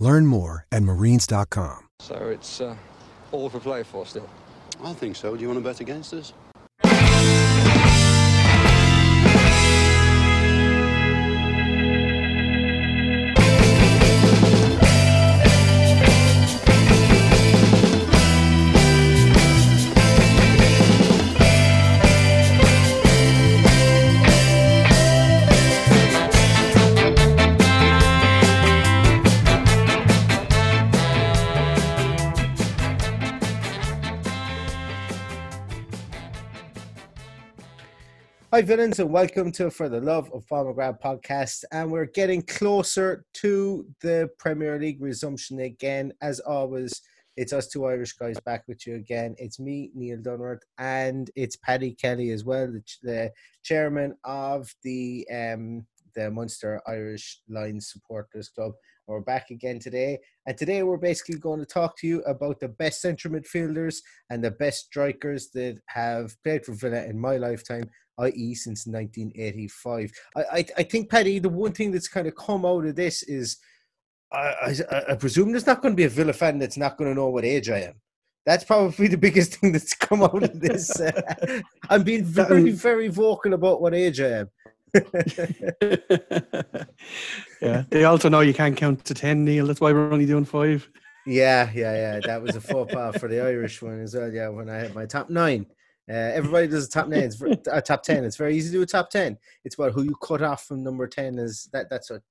[0.00, 1.86] Learn more at marines.com.
[2.00, 2.74] So it's uh,
[3.30, 4.28] all for play for still.
[4.82, 5.36] I think so.
[5.36, 6.32] Do you want to bet against us?
[38.52, 40.44] Hi, villains, and welcome to For the Love of
[40.74, 41.62] Grab podcast.
[41.70, 46.12] And we're getting closer to the Premier League resumption again.
[46.20, 47.00] As always,
[47.36, 49.36] it's us two Irish guys back with you again.
[49.38, 55.24] It's me, Neil Dunworth, and it's Paddy Kelly as well, the, the chairman of the
[55.32, 58.72] um, the Munster Irish Lions Supporters Club.
[59.10, 60.20] We're back again today.
[60.46, 63.96] And today we're basically going to talk to you about the best central midfielders
[64.30, 67.90] and the best strikers that have played for Villa in my lifetime
[68.20, 70.12] i.e., since 1985.
[70.36, 73.22] I, I, I think, Paddy, the one thing that's kind of come out of this
[73.24, 73.56] is
[74.32, 74.54] I,
[74.90, 77.14] I, I presume there's not going to be a Villa fan that's not going to
[77.14, 77.94] know what age I am.
[78.46, 81.00] That's probably the biggest thing that's come out of this.
[81.00, 84.50] Uh, I'm being very, very vocal about what age I am.
[87.60, 89.66] yeah, they also know you can't count to 10, Neil.
[89.66, 90.88] That's why we're only doing five.
[91.26, 92.20] Yeah, yeah, yeah.
[92.24, 94.32] That was a faux pas for the Irish one as well.
[94.32, 95.66] Yeah, when I had my top nine.
[96.10, 97.22] Uh, everybody does a top nine.
[97.22, 98.24] It's a top ten.
[98.24, 99.38] It's very easy to do a top ten.
[99.64, 101.38] It's about who you cut off from number ten.
[101.38, 102.22] Is that that's what?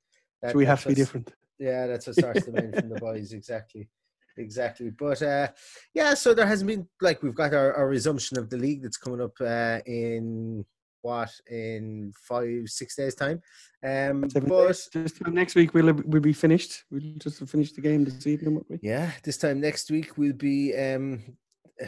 [0.41, 1.31] That, so we have to be different.
[1.59, 3.31] Yeah, that's what starts the main from the boys.
[3.31, 3.89] Exactly,
[4.37, 4.89] exactly.
[4.89, 5.49] But uh,
[5.93, 8.97] yeah, so there hasn't been like we've got our, our resumption of the league that's
[8.97, 10.65] coming up uh, in
[11.01, 13.41] what in five six days time.
[13.83, 14.89] Um, Seven but days.
[14.93, 16.83] this time next week we'll we'll be finished.
[16.91, 18.79] We'll just finish the game this evening, won't we?
[18.81, 21.23] Yeah, this time next week we'll be um,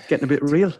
[0.07, 0.73] getting a bit real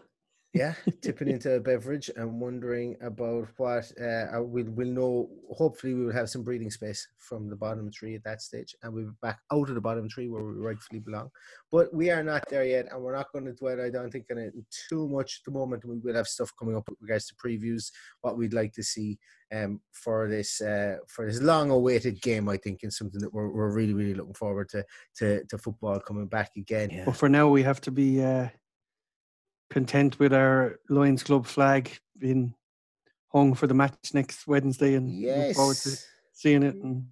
[0.54, 5.30] yeah, tipping into a beverage and wondering about what uh, we'll, we'll know.
[5.50, 8.94] Hopefully, we will have some breathing space from the bottom three at that stage, and
[8.94, 11.30] we'll be back out of the bottom three where we rightfully belong.
[11.72, 14.26] But we are not there yet, and we're not going to dwell, I don't think,
[14.30, 14.54] on it
[14.90, 15.86] too much at the moment.
[15.86, 19.20] We will have stuff coming up with regards to previews, what we'd like to see
[19.54, 22.50] um, for this uh, for this long-awaited game.
[22.50, 24.84] I think, and something that we're, we're really, really looking forward to,
[25.20, 26.90] to to football coming back again.
[26.92, 27.06] Yeah.
[27.06, 28.22] Well, for now, we have to be.
[28.22, 28.50] Uh
[29.72, 32.54] content with our Lions Club flag being
[33.30, 35.48] hung for the match next Wednesday and yes.
[35.48, 35.98] look forward to
[36.34, 36.76] seeing it.
[36.76, 37.08] And,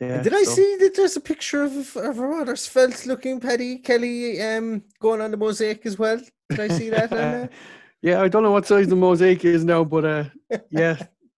[0.00, 4.84] yeah, Did I see that there's a picture of, of svelte looking Paddy Kelly um,
[5.00, 6.20] going on the mosaic as well?
[6.48, 7.50] Did I see that?
[8.02, 10.24] yeah, I don't know what size the mosaic is now, but uh,
[10.70, 10.96] yeah,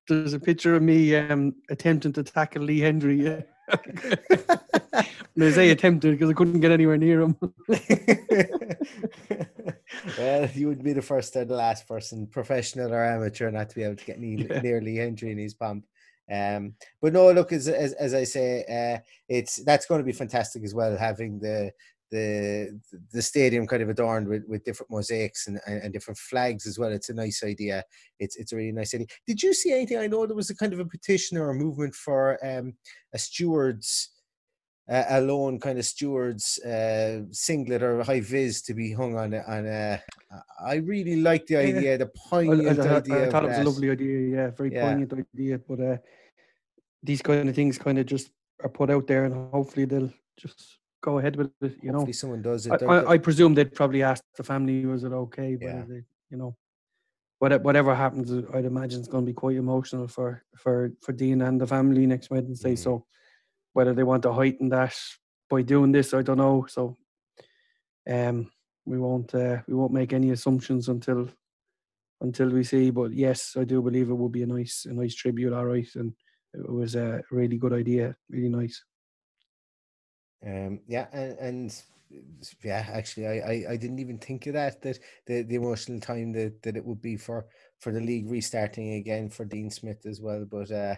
[0.09, 3.23] there's a picture of me um, attempting to tackle Lee Hendrie.
[3.23, 3.41] Yeah.
[5.41, 7.37] I say attempted because I couldn't get anywhere near him.
[10.19, 13.75] well, you would be the first or the last person, professional or amateur, not to
[13.75, 14.61] be able to get near, yeah.
[14.61, 15.85] nearly Hendrie in his pump.
[16.33, 20.13] Um, but no, look, as, as, as I say, uh, it's that's going to be
[20.13, 21.73] fantastic as well, having the
[22.11, 22.81] the
[23.13, 26.91] the stadium kind of adorned with, with different mosaics and, and, different flags as well.
[26.91, 27.85] It's a nice idea.
[28.19, 29.07] It's it's a really nice idea.
[29.27, 29.99] Did you see anything?
[29.99, 32.75] I know there was a kind of a petition or a movement for um,
[33.15, 34.11] a stewards
[34.91, 39.33] uh, a lone kind of steward's uh, singlet or high vis to be hung on
[39.33, 39.45] it.
[39.47, 39.99] And uh,
[40.65, 41.97] I really like the idea, yeah.
[41.97, 43.27] the poignant I, I, idea.
[43.27, 43.67] I, thought it was that.
[43.67, 44.37] a lovely idea.
[44.37, 44.89] Yeah, very yeah.
[44.89, 45.59] poignant idea.
[45.59, 45.97] But uh,
[47.03, 48.31] these kind of things kind of just
[48.63, 51.77] are put out there, and hopefully they'll just go ahead with it.
[51.83, 52.83] You hopefully know, someone does it.
[52.83, 55.57] I, I, presume they'd probably ask the family, was it okay?
[55.61, 55.85] Yeah.
[55.89, 56.57] They, you know,
[57.39, 61.61] whatever happens, I'd imagine it's going to be quite emotional for for for Dean and
[61.61, 62.75] the family next Wednesday.
[62.75, 62.83] Mm-hmm.
[62.83, 63.07] So
[63.73, 64.95] whether they want to heighten that
[65.49, 66.67] by doing this, I don't know.
[66.69, 66.97] So
[68.09, 68.51] um,
[68.85, 71.29] we won't uh, we won't make any assumptions until
[72.21, 72.91] until we see.
[72.91, 75.53] But yes, I do believe it will be a nice a nice tribute.
[75.53, 76.13] All right, and
[76.55, 78.83] it was a really good idea, really nice.
[80.45, 81.83] Um, yeah, and, and
[82.65, 86.33] yeah, actually, I, I, I didn't even think of that that the, the emotional time
[86.33, 87.47] that, that it would be for
[87.79, 90.45] for the league restarting again for Dean Smith as well.
[90.45, 90.97] But uh,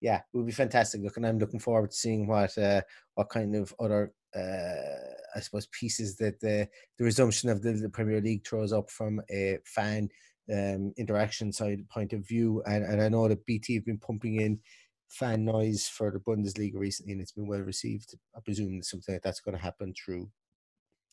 [0.00, 1.02] yeah, it would be fantastic.
[1.02, 2.82] Look, and I'm looking forward to seeing what uh,
[3.14, 7.88] what kind of other uh, I suppose pieces that the the resumption of the, the
[7.88, 10.08] Premier League throws up from a fan
[10.52, 12.62] um, interaction side point of view.
[12.66, 14.60] And and I know that BT have been pumping in
[15.08, 18.14] fan noise for the Bundesliga recently, and it's been well received.
[18.36, 20.28] I presume something like that's going to happen through,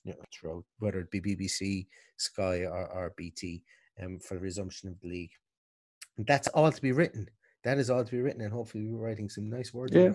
[0.03, 1.87] you know, through whether it be BBC,
[2.17, 3.63] Sky, or, or BT,
[4.01, 5.31] um, for the resumption of the league.
[6.17, 7.29] And that's all to be written.
[7.63, 9.95] That is all to be written, and hopefully we're writing some nice words.
[9.95, 10.13] Yeah.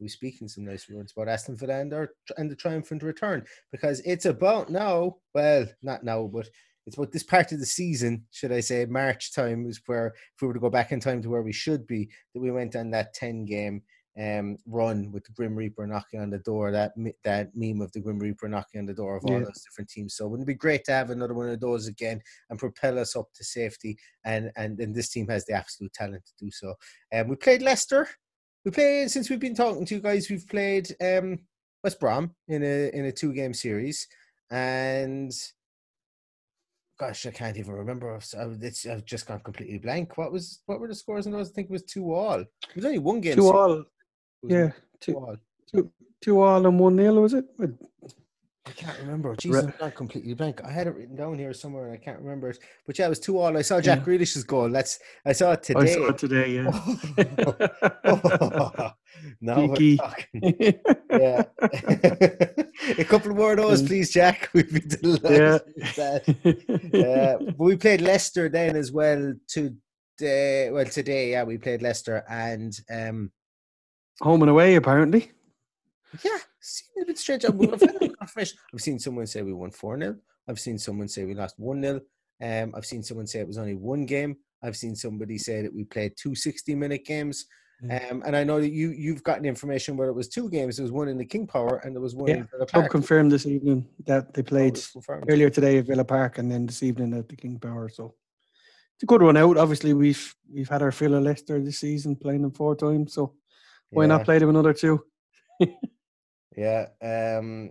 [0.00, 4.00] We're speaking some nice words about Aston Villa and, our, and the triumphant return because
[4.00, 5.16] it's about now.
[5.32, 6.48] Well, not now, but
[6.86, 10.42] it's about this part of the season, should I say, March time is where if
[10.42, 12.74] we were to go back in time to where we should be, that we went
[12.76, 13.82] on that ten game
[14.20, 16.70] um, run with the Grim Reaper knocking on the door.
[16.70, 16.92] That
[17.24, 19.44] that meme of the Grim Reaper knocking on the door of all yeah.
[19.44, 20.14] those different teams.
[20.14, 22.20] So wouldn't it be great to have another one of those again
[22.50, 23.96] and propel us up to safety?
[24.24, 26.74] And and and this team has the absolute talent to do so.
[27.12, 28.08] Um, we played Leicester.
[28.64, 30.30] We played since we've been talking to you guys.
[30.30, 31.40] We've played um,
[31.82, 34.06] West Brom in a in a two game series,
[34.50, 35.32] and
[36.98, 38.16] gosh, I can't even remember.
[38.16, 40.16] It's I've just gone completely blank.
[40.16, 41.50] What was what were the scores in those?
[41.50, 42.40] I think it was two all.
[42.40, 43.36] It was only one game.
[43.36, 43.84] Two all.
[44.48, 44.70] Yeah,
[45.00, 45.36] two, two all.
[45.70, 47.44] Two, two and one nil was it?
[48.66, 49.36] I can't remember.
[49.36, 50.62] Jesus, I'm not completely blank.
[50.64, 52.58] I had it written down here somewhere and I can't remember it.
[52.86, 53.54] But yeah, it was two all.
[53.58, 54.04] I saw Jack yeah.
[54.04, 54.70] Grealish's goal.
[54.70, 55.80] That's I saw it today.
[55.80, 56.54] I saw it today.
[56.54, 56.70] Yeah.
[58.04, 58.92] oh,
[59.42, 59.76] no,
[61.10, 61.42] yeah.
[62.98, 64.48] a couple more of those, please, Jack.
[64.54, 65.62] We'd be delighted.
[65.96, 66.18] Yeah.
[66.44, 70.70] uh, but we played Leicester then as well today.
[70.70, 73.30] Well, today, yeah, we played Leicester and um,
[74.20, 75.30] home and away apparently.
[76.22, 77.44] Yeah, seemed a bit strange.
[77.44, 80.16] I've seen someone say we won 4 0.
[80.48, 82.00] I've seen someone say we lost 1 0.
[82.42, 84.36] Um, I've seen someone say it was only one game.
[84.62, 87.46] I've seen somebody say that we played two 60 minute games.
[87.82, 88.10] Mm.
[88.10, 90.76] Um, and I know that you you've gotten information where it was two games.
[90.76, 92.90] There was one in the King Power and there was one yeah, in Villa Park.
[92.90, 96.82] confirmed this evening that they played oh, earlier today at Villa Park and then this
[96.82, 97.88] evening at the King Power.
[97.88, 98.14] So
[98.94, 99.56] it's a good one out.
[99.58, 103.12] Obviously, we've we've had our fill of Leicester this season, playing them four times.
[103.12, 103.34] So
[103.94, 104.08] why yeah.
[104.08, 105.04] not play them another two?
[106.56, 106.86] Yeah.
[107.02, 107.70] Um,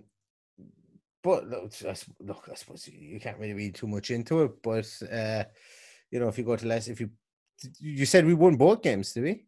[1.23, 1.71] but look,
[2.19, 4.61] look, I suppose you can't really read too much into it.
[4.61, 5.43] But uh,
[6.11, 7.09] you know, if you go to less, if you
[7.79, 9.45] you said we won both games, did we?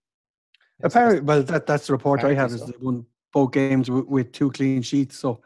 [0.81, 2.55] Apparently, well, that that's the report I have so.
[2.55, 5.19] is they won both games with, with, two clean sheets.
[5.19, 5.41] So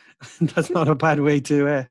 [0.40, 1.84] that's not a bad way to uh,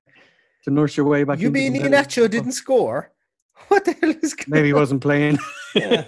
[0.63, 1.39] to nurse your way back.
[1.39, 3.11] You mean Iheanacho didn't score?
[3.67, 4.35] What the hell is?
[4.47, 5.37] Maybe he wasn't playing.
[5.75, 6.05] yeah.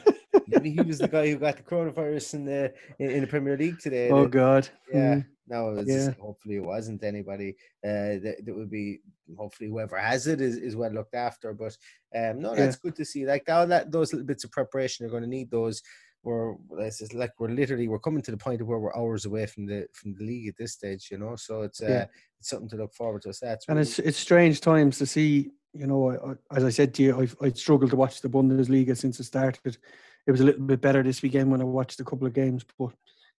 [0.72, 3.80] He was the guy who got the coronavirus in the in, in the Premier League
[3.80, 4.10] today.
[4.10, 4.70] Oh God!
[4.92, 5.16] Yeah.
[5.16, 5.26] Mm.
[5.48, 6.12] No, it was, yeah.
[6.22, 9.02] hopefully it wasn't anybody uh, that, that would be.
[9.38, 11.54] Hopefully, whoever has it is, is well looked after.
[11.54, 11.78] But
[12.16, 12.80] um, no, that's yeah.
[12.82, 13.26] good to see.
[13.26, 15.82] Like all that, those little bits of preparation are going to need those.
[16.24, 19.46] We're it's like we're literally we're coming to the point of where we're hours away
[19.46, 21.10] from the from the league at this stage.
[21.12, 22.06] You know, so it's uh, yeah.
[22.40, 23.34] it's something to look forward to.
[23.34, 25.52] So that's and it's it's strange times to see.
[25.74, 29.20] You know, as I said to you, I've I struggled to watch the Bundesliga since
[29.20, 29.78] it started.
[30.26, 32.66] It was a little bit better this weekend when I watched a couple of games,
[32.78, 32.94] but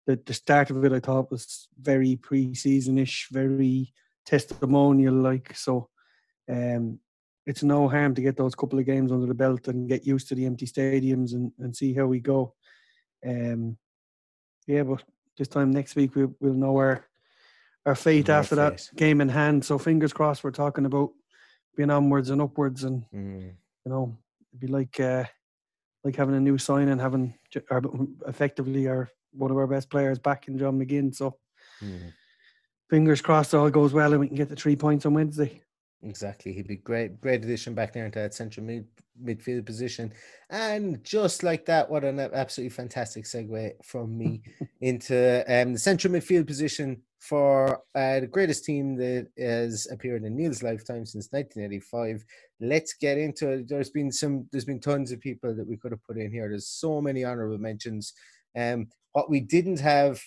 [0.06, 3.94] the, the start of it I thought was very pre-season-ish, very
[4.26, 5.56] testimonial like.
[5.56, 5.90] So
[6.50, 7.00] um,
[7.46, 10.28] it's no harm to get those couple of games under the belt and get used
[10.30, 12.54] to the empty stadiums and, and see how we go.
[13.26, 13.78] Um,
[14.68, 15.04] yeah, but
[15.38, 17.06] this time next week we, we'll know our
[17.86, 18.62] our fate after fate.
[18.62, 19.66] that game in hand.
[19.66, 20.44] So fingers crossed.
[20.44, 21.12] We're talking about
[21.76, 23.42] being onwards and upwards, and mm.
[23.42, 24.18] you know,
[24.52, 25.26] it'd be like uh,
[26.04, 27.34] like having a new sign and having
[28.28, 31.14] effectively our one of our best players back in John McGinn.
[31.14, 31.38] So
[31.82, 32.12] mm.
[32.90, 35.62] fingers crossed all goes well and we can get the three points on Wednesday.
[36.04, 38.86] Exactly, he'd be great, great addition back there into that central mid,
[39.24, 40.12] midfield position.
[40.50, 44.42] And just like that, what an absolutely fantastic segue from me
[44.82, 50.36] into um, the central midfield position for uh, the greatest team that has appeared in
[50.36, 52.26] Neil's lifetime since 1985.
[52.60, 53.70] Let's get into it.
[53.70, 56.50] There's been some, there's been tons of people that we could have put in here.
[56.50, 58.14] There's so many honorable mentions.
[58.58, 60.22] Um, what we didn't have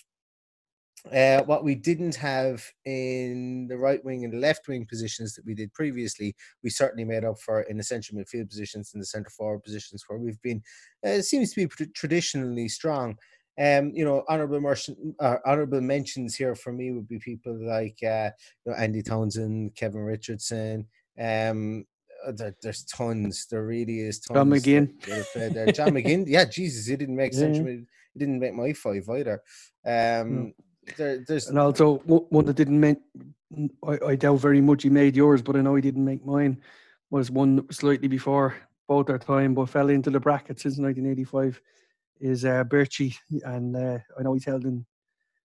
[1.13, 5.53] uh, what we didn't have in the right wing and left wing positions that we
[5.53, 9.29] did previously, we certainly made up for in the central midfield positions and the centre
[9.29, 10.61] forward positions where we've been,
[11.05, 13.15] uh, seems to be traditionally strong.
[13.59, 17.97] Um, you know, honorable, merchant, uh, honorable mentions here for me would be people like
[18.03, 18.29] uh,
[18.65, 20.85] you know, Andy Townsend, Kevin Richardson.
[21.19, 21.85] Um,
[22.25, 23.47] uh, there, there's tons.
[23.49, 24.35] There really is tons.
[24.35, 25.53] John McGinn.
[25.53, 25.71] There.
[25.71, 26.25] John McGinn.
[26.27, 27.39] Yeah, Jesus, he didn't make yeah.
[27.39, 27.67] central.
[27.67, 29.41] He didn't make my five either.
[29.85, 30.53] Um,
[30.95, 32.97] there, there's and also one that didn't make.
[33.87, 36.61] I, I doubt very much he made yours, but I know he didn't make mine.
[37.09, 38.55] Was one slightly before
[38.87, 41.61] both our time, but fell into the bracket since 1985.
[42.19, 44.85] Is uh, Birchie, and uh, I know he's held in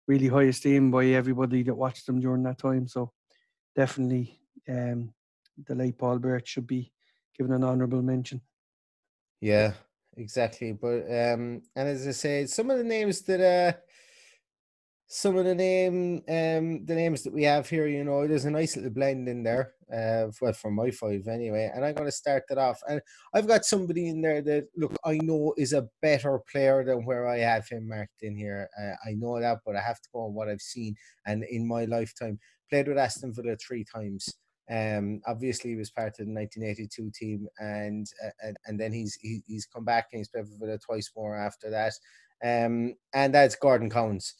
[0.07, 2.87] really high esteem by everybody that watched him during that time.
[2.87, 3.11] So
[3.75, 5.13] definitely, um,
[5.65, 6.91] the late Paul Birch should be
[7.37, 8.41] given an honourable mention.
[9.41, 9.73] Yeah,
[10.15, 10.73] exactly.
[10.73, 13.77] But um, and as I say, some of the names that uh
[15.09, 18.51] some of the name um the names that we have here you know there's a
[18.51, 22.11] nice little blend in there uh well for my five anyway and i'm going to
[22.11, 23.01] start that off and
[23.33, 27.25] i've got somebody in there that look i know is a better player than where
[27.25, 30.25] i have him marked in here uh, i know that but i have to go
[30.25, 30.93] on what i've seen
[31.25, 32.37] and in my lifetime
[32.69, 34.33] played with aston villa three times
[34.69, 39.15] um, obviously, he was part of the 1982 team, and uh, and, and then he's
[39.15, 41.93] he, he's come back and he's played for Villa twice more after that.
[42.43, 44.35] Um, and that's Gordon Cowans.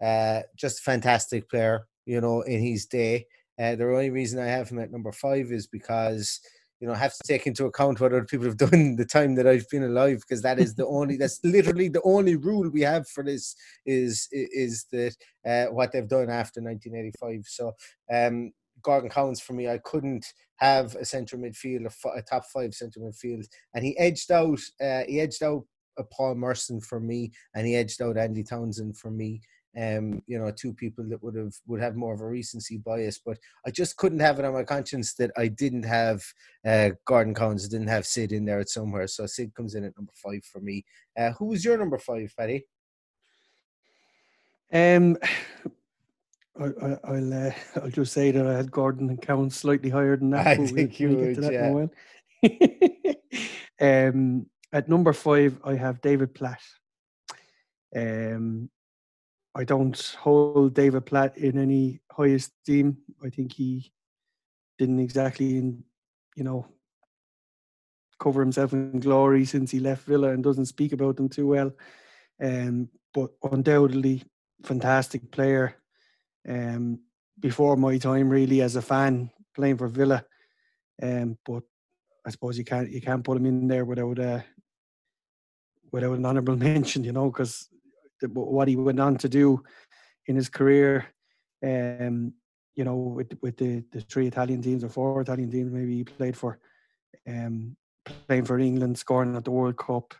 [0.00, 3.26] Uh, just a fantastic player, you know, in his day.
[3.58, 6.40] Uh, the only reason I have him at number five is because
[6.80, 9.34] you know I have to take into account what other people have done the time
[9.34, 12.82] that I've been alive because that is the only that's literally the only rule we
[12.82, 17.44] have for this is is that uh, what they've done after 1985.
[17.46, 17.72] So
[18.12, 18.52] um,
[18.82, 20.26] Gordon Cowans for me, I couldn't
[20.56, 24.60] have a central midfield, a, a top five central midfield, and he edged out.
[24.80, 25.64] Uh, he edged out
[26.12, 29.40] Paul Merson for me, and he edged out Andy Townsend for me
[29.78, 33.20] um, you know, two people that would have would have more of a recency bias.
[33.24, 36.24] But I just couldn't have it on my conscience that I didn't have
[36.66, 39.06] uh, Gordon Cowans, didn't have Sid in there at somewhere.
[39.06, 40.84] So Sid comes in at number five for me.
[41.16, 42.64] Uh, who was your number five, Paddy?
[44.72, 45.16] Um,
[46.60, 50.30] I, will uh, I'll just say that I had Gordon and Cowans slightly higher than
[50.30, 50.46] that.
[50.46, 51.90] I think we'll, you we'll would,
[52.42, 53.08] yeah.
[54.08, 56.60] um, at number five, I have David Platt.
[57.94, 58.70] Um,
[59.54, 62.98] I don't hold David Platt in any high esteem.
[63.24, 63.92] I think he
[64.78, 66.66] didn't exactly, you know,
[68.20, 71.72] cover himself in glory since he left Villa and doesn't speak about them too well.
[72.42, 74.22] Um, but undoubtedly,
[74.62, 75.76] fantastic player.
[76.48, 77.00] Um,
[77.40, 80.24] before my time, really, as a fan playing for Villa.
[81.02, 81.62] Um, but
[82.26, 84.44] I suppose you can't you can't put him in there without a
[85.92, 87.68] without an honourable mention, you know, because
[88.22, 89.62] what he went on to do
[90.26, 91.06] in his career.
[91.64, 92.34] Um,
[92.74, 96.04] you know, with with the, the three Italian teams or four Italian teams, maybe he
[96.04, 96.58] played for,
[97.28, 100.14] um, playing for England, scoring at the World Cup.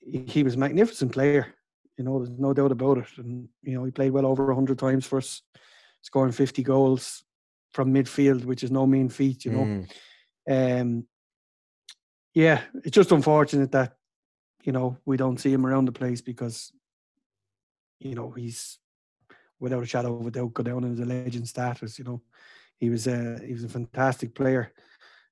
[0.00, 1.54] He, he was a magnificent player.
[1.96, 3.06] You know, there's no doubt about it.
[3.18, 5.42] And you know, he played well over hundred times for us,
[6.00, 7.22] scoring fifty goals
[7.72, 9.44] from midfield, which is no mean feat.
[9.44, 9.86] You know,
[10.48, 10.80] mm.
[10.80, 11.06] um,
[12.34, 13.96] yeah, it's just unfortunate that
[14.64, 16.72] you know we don't see him around the place because
[18.04, 18.78] you know, he's
[19.60, 21.98] without a shadow of a doubt go down as a legend status.
[21.98, 22.22] You know,
[22.78, 24.72] he was a he was a fantastic player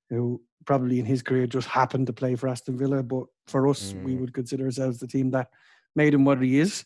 [0.08, 3.02] who probably in his career just happened to play for Aston Villa.
[3.02, 4.02] But for us, mm.
[4.04, 5.48] we would consider ourselves the team that
[5.96, 6.84] made him what he is.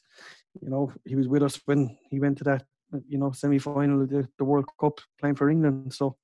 [0.60, 2.64] You know, he was with us when he went to that
[3.08, 5.92] you know semi final of the, the World Cup playing for England.
[5.92, 6.16] So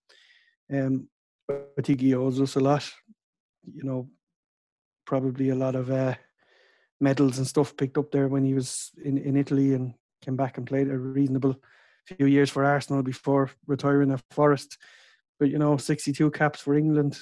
[0.72, 1.08] um,
[1.50, 2.88] I think he owes us a lot.
[3.74, 4.08] You know,
[5.04, 6.14] probably a lot of uh,
[7.00, 10.58] medals and stuff picked up there when he was in, in Italy and came back
[10.58, 11.56] and played a reasonable
[12.04, 14.78] few years for Arsenal before retiring at Forest.
[15.38, 17.18] But you know, 62 caps for England.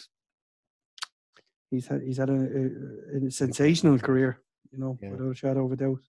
[1.71, 2.71] He's had he's had a,
[3.15, 4.41] a, a sensational career,
[4.73, 5.11] you know, yeah.
[5.11, 6.01] without a shadow of a doubt.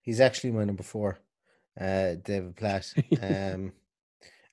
[0.00, 1.18] He's actually my number four,
[1.80, 2.92] uh, David Platt.
[3.22, 3.72] Um,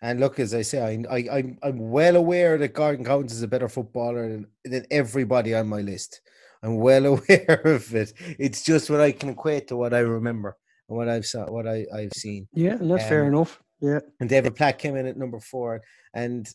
[0.01, 3.41] and look, as I say, I, I I'm I'm well aware that Gordon Cowans is
[3.41, 6.19] a better footballer than, than everybody on my list.
[6.63, 8.13] I'm well aware of it.
[8.39, 10.57] It's just what I can equate to what I remember
[10.89, 12.47] and what I've saw, what I, I've seen.
[12.53, 13.61] Yeah, and that's um, fair enough.
[13.81, 13.99] Yeah.
[14.19, 15.81] And David Platt came in at number four,
[16.13, 16.47] and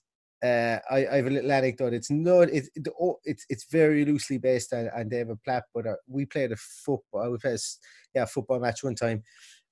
[0.43, 1.93] uh, I, I, have a little anecdote.
[1.93, 2.71] It's not it's
[3.25, 7.31] it's it's very loosely based on, on David Platt, but uh, we played a football
[7.31, 7.59] we played a,
[8.15, 9.23] yeah football match one time,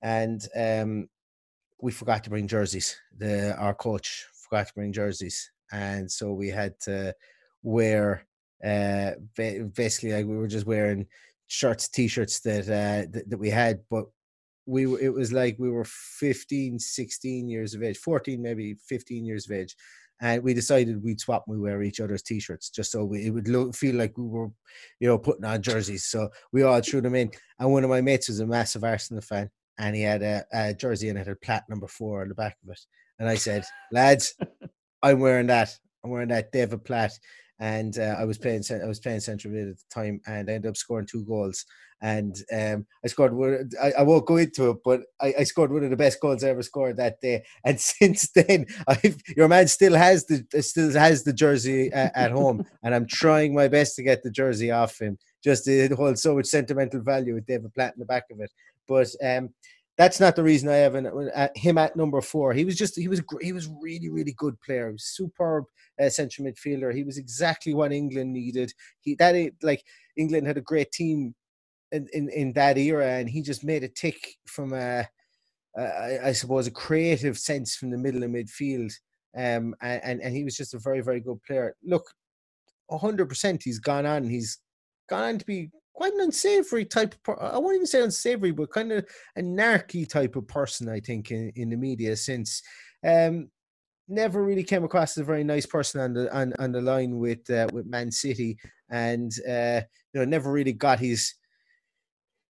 [0.02, 1.08] and um,
[1.80, 2.96] we forgot to bring jerseys.
[3.16, 7.14] The our coach forgot to bring jerseys, and so we had to
[7.62, 8.26] wear
[8.64, 11.06] uh, basically like we were just wearing
[11.46, 14.06] shirts, t-shirts that uh, that, that we had, but
[14.66, 19.48] we it was like we were 15 16 years of age 14 maybe 15 years
[19.48, 19.76] of age
[20.20, 23.30] and we decided we'd swap and we wear each other's t-shirts just so we, it
[23.30, 24.48] would look, feel like we were
[24.98, 28.00] you know putting on jerseys so we all threw them in and one of my
[28.00, 29.48] mates was a massive arsenal fan
[29.78, 32.56] and he had a, a jersey and it had Platt number four on the back
[32.64, 32.80] of it
[33.20, 34.34] and i said lads
[35.02, 35.72] i'm wearing that
[36.04, 37.12] i'm wearing that david platt
[37.58, 40.54] and uh, I was playing I was playing central mid at the time, and I
[40.54, 41.64] ended up scoring two goals.
[42.02, 43.70] And um, I scored one.
[43.82, 46.44] I, I, won't go into it, but I, I, scored one of the best goals
[46.44, 47.42] I ever scored that day.
[47.64, 52.32] And since then, I've, your man still has the still has the jersey uh, at
[52.32, 55.16] home, and I'm trying my best to get the jersey off him.
[55.42, 58.50] Just it holds so much sentimental value with David Platt in the back of it.
[58.86, 59.50] But um,
[59.98, 62.52] that's not the reason I have an, uh, him at number four.
[62.52, 64.88] He was just he was he was really really good player.
[64.88, 65.64] He was superb
[66.00, 66.94] uh, central midfielder.
[66.94, 68.72] He was exactly what England needed.
[69.00, 69.82] He that like
[70.16, 71.34] England had a great team
[71.92, 75.06] in in, in that era, and he just made a tick from a,
[75.78, 78.92] a I suppose a creative sense from the middle of midfield.
[79.36, 81.74] Um, and and he was just a very very good player.
[81.82, 82.04] Look,
[82.90, 84.28] hundred percent, he's gone on.
[84.28, 84.58] He's
[85.08, 88.52] gone on to be quite an unsavory type of per- I won't even say unsavory,
[88.52, 92.62] but kind of a narky type of person, I think, in, in the media since
[93.04, 93.50] um
[94.08, 97.18] never really came across as a very nice person on the on, on the line
[97.18, 98.58] with uh, with Man City.
[98.90, 99.80] And uh
[100.12, 101.34] you know never really got his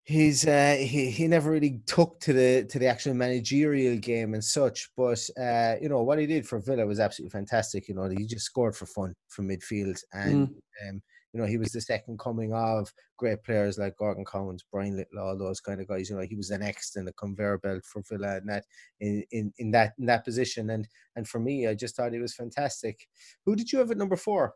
[0.05, 4.43] his uh he, he never really took to the to the actual managerial game and
[4.43, 4.91] such.
[4.97, 7.89] But uh you know what he did for Villa was absolutely fantastic.
[7.89, 10.89] You know he just scored for fun from midfield and mm.
[10.89, 11.03] um
[11.35, 15.19] you know, he was the second coming of great players like Gordon Cowans, Brian Little,
[15.19, 16.09] all those kind of guys.
[16.09, 18.65] You know, he was the next in the conveyor belt for Villa and that
[19.01, 20.71] in, in, in that in that position.
[20.71, 20.87] And
[21.17, 23.09] and for me, I just thought he was fantastic.
[23.45, 24.55] Who did you have at number four?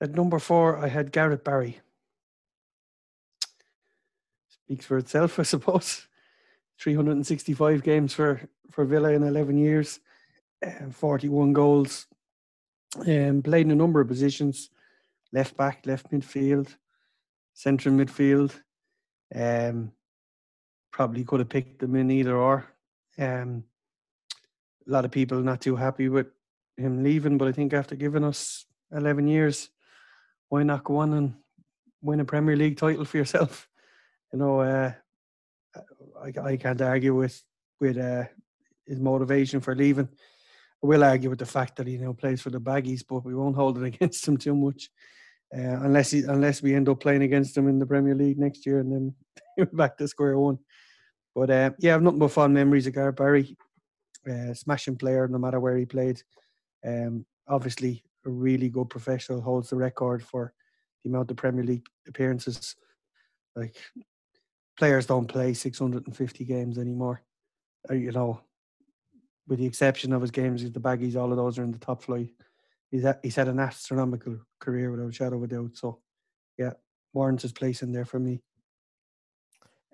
[0.00, 1.80] At number four, I had Gareth Barry.
[4.48, 6.08] Speaks for itself, I suppose.
[6.80, 10.00] 365 games for, for Villa in 11 years,
[10.66, 12.06] uh, 41 goals,
[13.06, 14.70] um, played in a number of positions
[15.32, 16.74] left back, left midfield,
[17.54, 18.52] central midfield.
[19.34, 19.92] Um,
[20.90, 22.66] probably could have picked them in either or.
[23.18, 23.64] Um,
[24.86, 26.26] a lot of people not too happy with
[26.76, 29.70] him leaving, but I think after giving us 11 years,
[30.48, 31.34] why not go on and
[32.02, 33.68] win a Premier League title for yourself?
[34.34, 34.92] You know, uh,
[36.24, 37.38] I, I can't argue with
[37.78, 38.24] with uh,
[38.86, 40.08] his motivation for leaving.
[40.82, 43.34] I will argue with the fact that he now plays for the Baggies, but we
[43.34, 44.88] won't hold it against him too much
[45.56, 48.64] uh, unless he, unless we end up playing against them in the Premier League next
[48.64, 50.58] year, and then back to square one.
[51.34, 53.56] But uh, yeah, I've nothing but fond memories of Gareth Barry.
[54.28, 56.22] Uh, smashing player, no matter where he played.
[56.86, 60.52] Um, obviously, a really good professional holds the record for
[61.02, 62.76] the amount of Premier League appearances.
[63.56, 63.76] Like
[64.78, 67.22] players don't play 650 games anymore.
[67.90, 68.40] Uh, you know,
[69.48, 71.78] with the exception of his games, with the baggies, all of those are in the
[71.78, 72.30] top flight
[72.92, 75.76] he's had, he's had an astronomical career without a shadow of a doubt.
[75.76, 75.98] So,
[76.56, 76.74] yeah,
[77.12, 78.40] warrants his place in there for me.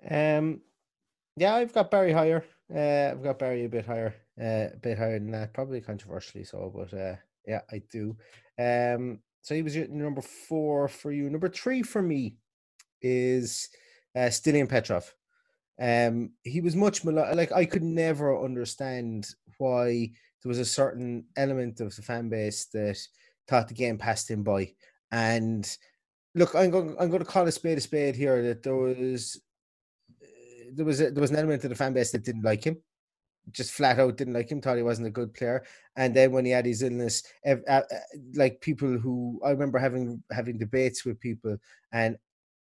[0.07, 0.61] Um,
[1.35, 2.45] yeah, I've got Barry higher.
[2.73, 5.53] Uh, I've got Barry a bit higher, uh, a bit higher than that.
[5.53, 7.15] Probably controversially so, but uh,
[7.47, 8.15] yeah, I do.
[8.59, 11.29] Um, so he was number four for you.
[11.29, 12.35] Number three for me
[13.01, 13.69] is
[14.15, 15.13] uh, Stiliyan Petrov.
[15.81, 21.81] Um, he was much like I could never understand why there was a certain element
[21.81, 22.97] of the fan base that
[23.47, 24.73] thought the game passed him by.
[25.11, 25.69] And
[26.35, 28.41] look, I'm going, I'm going to call a spade a spade here.
[28.41, 29.41] That there was
[30.21, 30.25] uh,
[30.73, 32.77] there was a, there was an element of the fan base that didn't like him,
[33.51, 34.61] just flat out didn't like him.
[34.61, 35.63] Thought he wasn't a good player.
[35.95, 37.81] And then when he had his illness, uh, uh,
[38.35, 41.57] like people who I remember having having debates with people,
[41.91, 42.17] and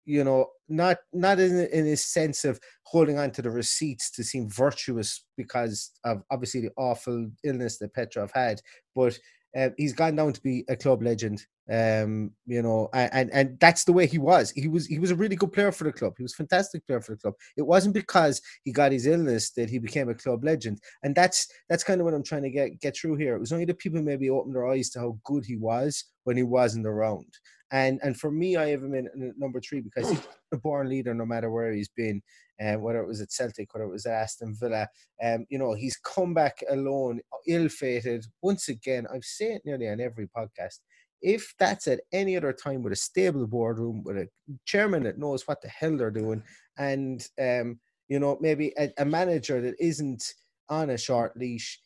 [0.10, 4.24] you know, not not in in a sense of holding on to the receipts to
[4.24, 8.60] seem virtuous because of obviously the awful illness that Petrov had,
[8.96, 9.18] but
[9.56, 11.46] uh, he's gone down to be a club legend.
[11.72, 14.50] Um, you know, and and that's the way he was.
[14.50, 16.14] He was he was a really good player for the club.
[16.18, 17.36] He was fantastic player for the club.
[17.56, 21.48] It wasn't because he got his illness that he became a club legend, and that's
[21.70, 23.36] that's kind of what I'm trying to get get through here.
[23.36, 26.36] It was only the people maybe opened their eyes to how good he was when
[26.38, 27.28] he wasn't around.
[27.72, 30.22] And and for me, I have him in, number three because he's
[30.54, 32.22] a born leader no matter where he's been,
[32.64, 34.88] uh, whether it was at Celtic, whether it was at Aston Villa.
[35.24, 38.26] Um, you know, he's come back alone, ill-fated.
[38.42, 40.80] Once again, I've said it nearly on every podcast.
[41.22, 44.28] If that's at any other time with a stable boardroom, with a
[44.66, 46.42] chairman that knows what the hell they're doing,
[46.78, 50.24] and um, you know, maybe a, a manager that isn't
[50.70, 51.80] on a short leash,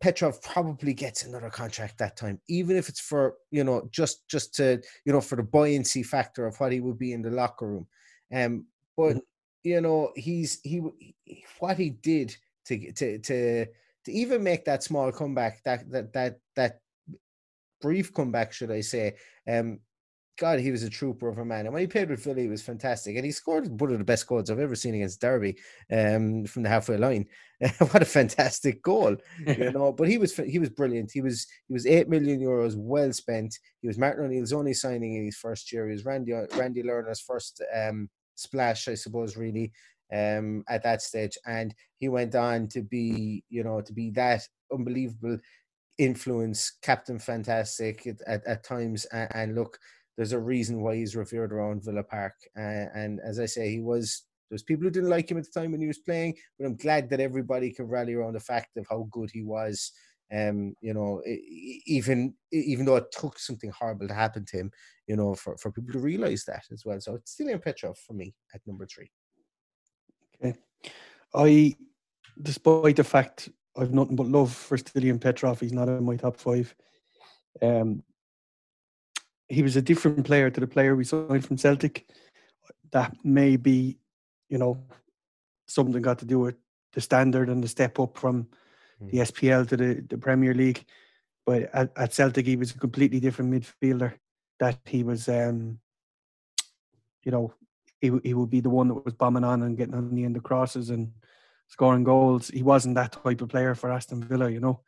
[0.00, 4.54] Petrov probably gets another contract that time, even if it's for you know just just
[4.54, 7.66] to you know for the buoyancy factor of what he would be in the locker
[7.66, 7.86] room.
[8.32, 9.18] Um, but mm-hmm.
[9.64, 10.82] you know he's he,
[11.24, 12.34] he what he did
[12.66, 16.80] to to to to even make that small comeback that that that that
[17.80, 19.16] brief comeback should I say
[19.48, 19.80] um
[20.42, 21.66] God, he was a trooper of a man.
[21.66, 23.14] And when he played with Philly, he was fantastic.
[23.14, 25.56] And he scored one of the best goals I've ever seen against Derby
[25.92, 27.26] um, from the halfway line.
[27.78, 29.92] what a fantastic goal, you know.
[29.92, 31.12] But he was he was brilliant.
[31.14, 33.56] He was he was eight million euros well spent.
[33.82, 35.86] He was Martin O'Neill's only signing in his first year.
[35.86, 39.70] He was Randy Randy Lerner's first um, splash, I suppose, really
[40.12, 41.38] um, at that stage.
[41.46, 45.38] And he went on to be, you know, to be that unbelievable
[45.98, 49.04] influence, captain fantastic at, at, at times.
[49.12, 49.78] And, and look
[50.16, 52.34] there's a reason why he's revered around Villa Park.
[52.56, 55.60] Uh, and as I say, he was there's people who didn't like him at the
[55.60, 58.76] time when he was playing, but I'm glad that everybody can rally around the fact
[58.76, 59.92] of how good he was.
[60.30, 61.22] Um, you know,
[61.86, 64.70] even even though it took something horrible to happen to him,
[65.06, 67.00] you know, for, for people to realize that as well.
[67.00, 69.10] So it's Stiliyan Petrov for me at number three.
[70.44, 70.58] Okay,
[71.34, 71.74] I,
[72.40, 76.36] despite the fact I've nothing but love for Stiliyan Petrov, he's not in my top
[76.36, 76.74] five.
[77.62, 78.02] Um,
[79.52, 82.06] he was a different player to the player we signed from Celtic.
[82.90, 83.98] That may be,
[84.48, 84.78] you know,
[85.66, 86.56] something got to do with
[86.94, 88.48] the standard and the step up from
[89.00, 89.22] the hmm.
[89.22, 90.84] SPL to the, the Premier League.
[91.44, 94.14] But at, at Celtic, he was a completely different midfielder.
[94.58, 95.80] That he was, um,
[97.24, 97.52] you know,
[98.00, 100.36] he he would be the one that was bombing on and getting on the end
[100.36, 101.12] of crosses and
[101.66, 102.48] scoring goals.
[102.48, 104.80] He wasn't that type of player for Aston Villa, you know.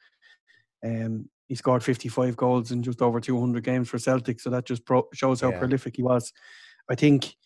[0.84, 4.40] Um, he scored 55 goals in just over 200 games for Celtic.
[4.40, 5.58] So that just pro- shows how yeah.
[5.58, 6.32] prolific he was.
[6.90, 7.36] I think,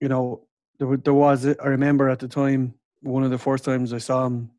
[0.00, 0.46] you know,
[0.78, 4.26] there, there was, I remember at the time, one of the first times I saw
[4.26, 4.50] him,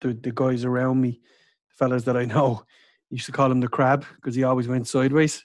[0.00, 1.20] the, the guys around me,
[1.68, 2.64] the fellas that I know,
[3.10, 5.44] used to call him the crab because he always went sideways.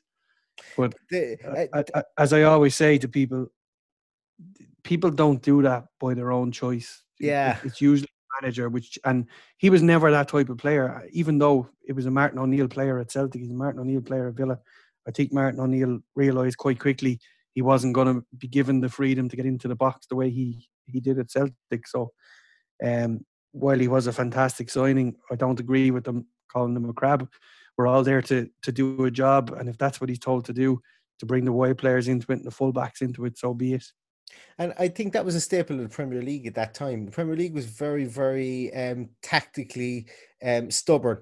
[0.76, 1.38] But the,
[1.74, 3.48] I, I, as I always say to people,
[4.84, 7.04] people don't do that by their own choice.
[7.20, 7.58] Yeah.
[7.64, 8.10] It's usually
[8.42, 9.26] manager, which and
[9.58, 11.08] he was never that type of player.
[11.12, 14.28] Even though it was a Martin O'Neill player at Celtic, he's a Martin O'Neill player
[14.28, 14.60] at Villa.
[15.08, 17.20] I think Martin O'Neill realised quite quickly
[17.54, 20.30] he wasn't going to be given the freedom to get into the box the way
[20.30, 21.88] he he did at Celtic.
[21.88, 22.12] So,
[22.86, 26.94] um, while he was a fantastic signing, I don't agree with them calling him a
[26.94, 27.28] crab.
[27.78, 30.54] We're all there to to do a job, and if that's what he's told to
[30.54, 30.82] do,
[31.20, 33.86] to bring the wide players into it and the fullbacks into it, so be it.
[34.60, 37.06] And I think that was a staple of the Premier League at that time.
[37.06, 40.08] The Premier League was very, very um, tactically
[40.44, 41.20] um, stubborn.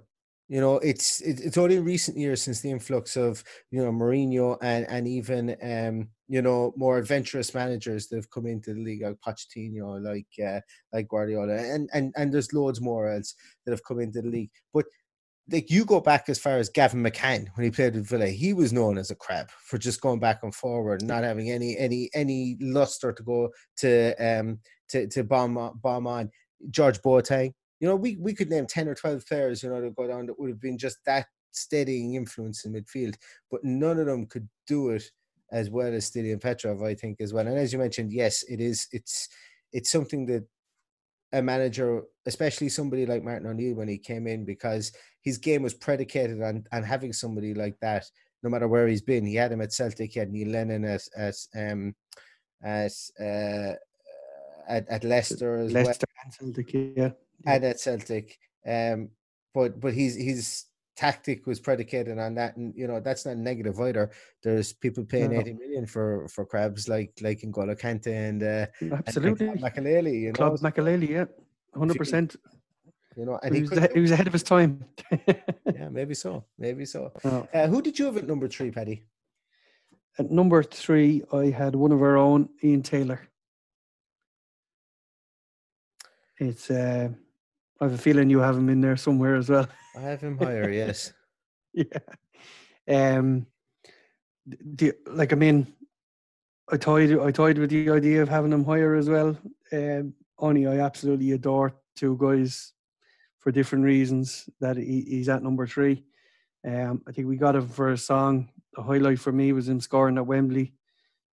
[0.47, 4.57] You know, it's it's only in recent years since the influx of you know Mourinho
[4.61, 9.01] and and even um, you know more adventurous managers that have come into the league
[9.01, 10.61] like Pochettino, like uh,
[10.93, 13.33] like Guardiola, and and and there's loads more else
[13.65, 14.51] that have come into the league.
[14.71, 14.85] But
[15.51, 18.53] like you go back as far as Gavin McCann when he played with Villa, he
[18.53, 22.09] was known as a crab for just going back and forward, not having any any
[22.13, 26.31] any luster to go to um to to bomb bomb on.
[26.71, 29.91] George Boateng, you know, we we could name ten or twelve players, you know, to
[29.91, 33.15] go down that would have been just that steadying influence in midfield,
[33.51, 35.03] but none of them could do it
[35.51, 37.47] as well as Stiliyan Petrov, I think, as well.
[37.47, 38.87] And as you mentioned, yes, it is.
[38.91, 39.29] It's
[39.73, 40.43] it's something that
[41.33, 44.91] a manager, especially somebody like Martin O'Neill when he came in, because
[45.25, 48.05] his game was predicated on, on having somebody like that,
[48.43, 49.25] no matter where he's been.
[49.25, 51.95] He had him at Celtic, he had Neil Lennon at at um
[52.63, 53.73] at uh
[54.67, 56.23] at, at Leicester as Leicester well.
[56.23, 57.09] and Celtic, yeah.
[57.45, 58.37] And at Celtic.
[58.65, 59.09] Um
[59.53, 63.77] but but he's he's tactic was predicated on that and you know that's not negative
[63.81, 64.09] either
[64.43, 65.41] there's people paying no.
[65.41, 70.21] 80 million for for crabs like like in N'Golo Kante and uh absolutely and Makelele
[70.21, 71.25] you know Claude Makelele yeah
[71.73, 72.37] 100 percent
[73.15, 74.83] you know and he, he, was, he was ahead of his time
[75.73, 77.47] yeah maybe so maybe so oh.
[77.53, 79.03] uh, who did you have at number three Paddy
[80.17, 83.21] at number three I had one of our own Ian Taylor
[86.37, 87.09] it's uh
[87.79, 89.67] I have a feeling you have him in there somewhere as well.
[89.97, 91.11] I have him higher, yes.
[91.73, 91.85] yeah.
[92.87, 93.47] Um.
[94.47, 95.67] The, like I mean,
[96.71, 99.37] I toyed I toyed with the idea of having him higher as well.
[99.73, 102.73] Um, only I absolutely adore two guys
[103.45, 106.03] for different reasons that he, he's at number three.
[106.67, 109.79] Um, I think we got him for a song the highlight for me was him
[109.79, 110.73] scoring at Wembley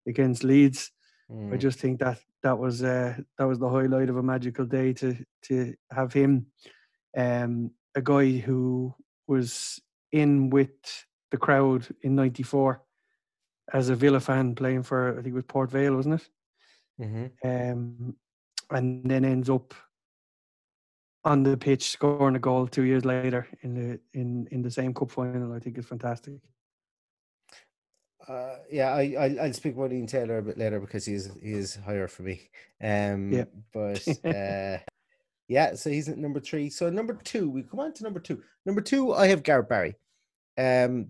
[0.06, 0.92] against Leeds.
[1.30, 1.58] I Mm.
[1.58, 5.16] just think that that was uh, that was the highlight of a magical day to
[5.46, 6.46] to have him,
[7.16, 8.94] um, a guy who
[9.26, 12.82] was in with the crowd in '94
[13.72, 16.28] as a Villa fan playing for I think it was Port Vale, wasn't it?
[17.00, 17.30] Mhm.
[17.44, 18.16] um,
[18.70, 19.72] and then ends up
[21.24, 24.92] on the pitch scoring a goal two years later in the in in the same
[24.92, 25.52] cup final.
[25.52, 26.34] I think is fantastic.
[28.28, 31.52] Uh, yeah, I, I I'll speak about Ian Taylor a bit later because he's he
[31.52, 32.50] is higher for me.
[32.82, 34.78] Um, but uh,
[35.48, 36.70] yeah, so he's at number three.
[36.70, 38.42] So number two, we come on to number two.
[38.64, 39.96] Number two, I have Gareth Barry.
[40.56, 41.08] Um,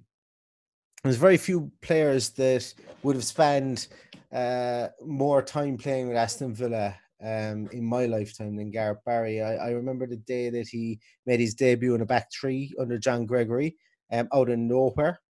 [1.04, 2.72] there's very few players that
[3.02, 3.88] would have spent
[4.32, 9.40] uh, more time playing with Aston Villa um, in my lifetime than Gareth Barry.
[9.40, 12.98] I, I remember the day that he made his debut in a back three under
[12.98, 13.76] John Gregory
[14.12, 15.20] um, out of nowhere.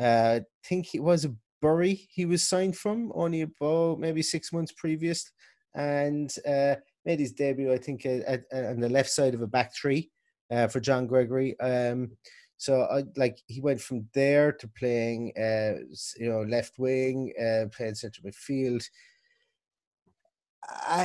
[0.00, 4.52] Uh, I think it was a Bury he was signed from only about maybe six
[4.52, 5.32] months previous
[5.74, 6.74] and uh,
[7.06, 10.10] made his debut, I think, at, at, on the left side of a back three
[10.50, 11.58] uh, for John Gregory.
[11.60, 12.10] Um,
[12.58, 15.80] so I like he went from there to playing, uh,
[16.18, 18.84] you know, left wing, uh, playing central midfield.
[20.86, 21.04] I,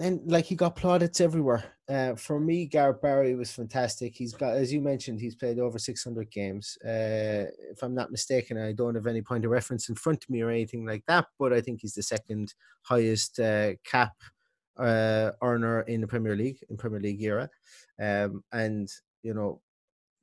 [0.00, 1.64] and like he got plaudits everywhere.
[1.88, 4.14] Uh, for me, Gareth Barry was fantastic.
[4.14, 6.78] He's got, as you mentioned, he's played over 600 games.
[6.84, 10.30] Uh, if I'm not mistaken, I don't have any point of reference in front of
[10.30, 14.14] me or anything like that, but I think he's the second highest uh, cap
[14.78, 17.50] uh, earner in the Premier League in Premier League era.
[18.00, 18.88] Um, and
[19.22, 19.60] you know,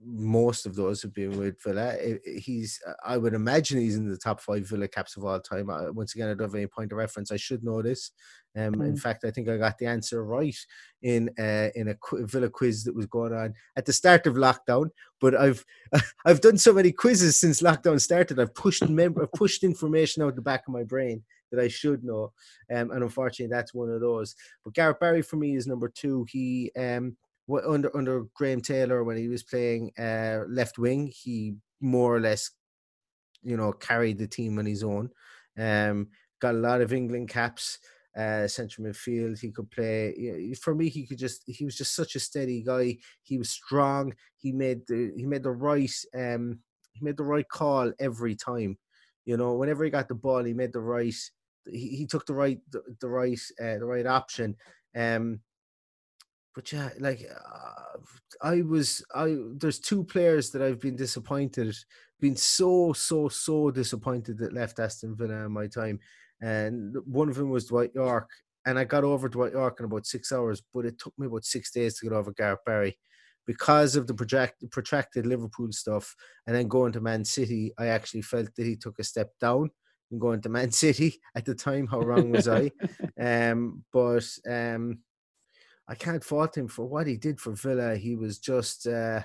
[0.04, 1.96] most of those have been with Villa.
[2.38, 5.68] He's, I would imagine he's in the top five Villa caps of all time.
[5.94, 7.32] Once again, I don't have any point of reference.
[7.32, 8.12] I should know this.
[8.56, 9.00] Um, In Mm.
[9.00, 10.58] fact, I think I got the answer right
[11.04, 14.36] in uh, in a qu- Villa quiz that was going on at the start of
[14.36, 14.90] lockdown.
[15.22, 15.64] But I've
[16.26, 18.40] I've done so many quizzes since lockdown started.
[18.40, 22.04] I've pushed mem- I've pushed information out the back of my brain that I should
[22.04, 22.34] know,
[22.74, 24.36] um, and unfortunately, that's one of those.
[24.64, 26.26] But Gareth Barry for me is number two.
[26.30, 27.16] He um,
[27.58, 32.52] under under Graham Taylor when he was playing uh, left wing, he more or less,
[33.42, 35.10] you know, carried the team on his own.
[35.58, 36.08] Um,
[36.40, 37.80] got a lot of England caps.
[38.18, 40.54] Uh, central midfield, he could play.
[40.62, 41.44] For me, he could just.
[41.48, 42.98] He was just such a steady guy.
[43.22, 44.14] He was strong.
[44.38, 45.14] He made the.
[45.16, 45.94] He made the right.
[46.14, 46.60] Um,
[46.92, 48.78] he made the right call every time.
[49.24, 51.16] You know, whenever he got the ball, he made the right.
[51.70, 54.58] He, he took the right the, the right uh, the right option.
[54.94, 55.40] Um,
[56.54, 57.98] but yeah, like uh,
[58.42, 61.76] I was, I there's two players that I've been disappointed,
[62.20, 66.00] been so so so disappointed that left Aston Villa in my time,
[66.42, 68.30] and one of them was Dwight Yorke,
[68.66, 71.46] and I got over Dwight Yorke in about six hours, but it took me about
[71.46, 72.98] six days to get over Gareth Barry.
[73.48, 78.22] Because of the project, protracted Liverpool stuff, and then going to Man City, I actually
[78.22, 79.72] felt that he took a step down
[80.12, 81.88] in going to Man City at the time.
[81.88, 82.72] How wrong was I?
[83.20, 85.00] Um, but um,
[85.92, 87.98] I can't fault him for what he did for Villa.
[87.98, 89.22] He was just uh,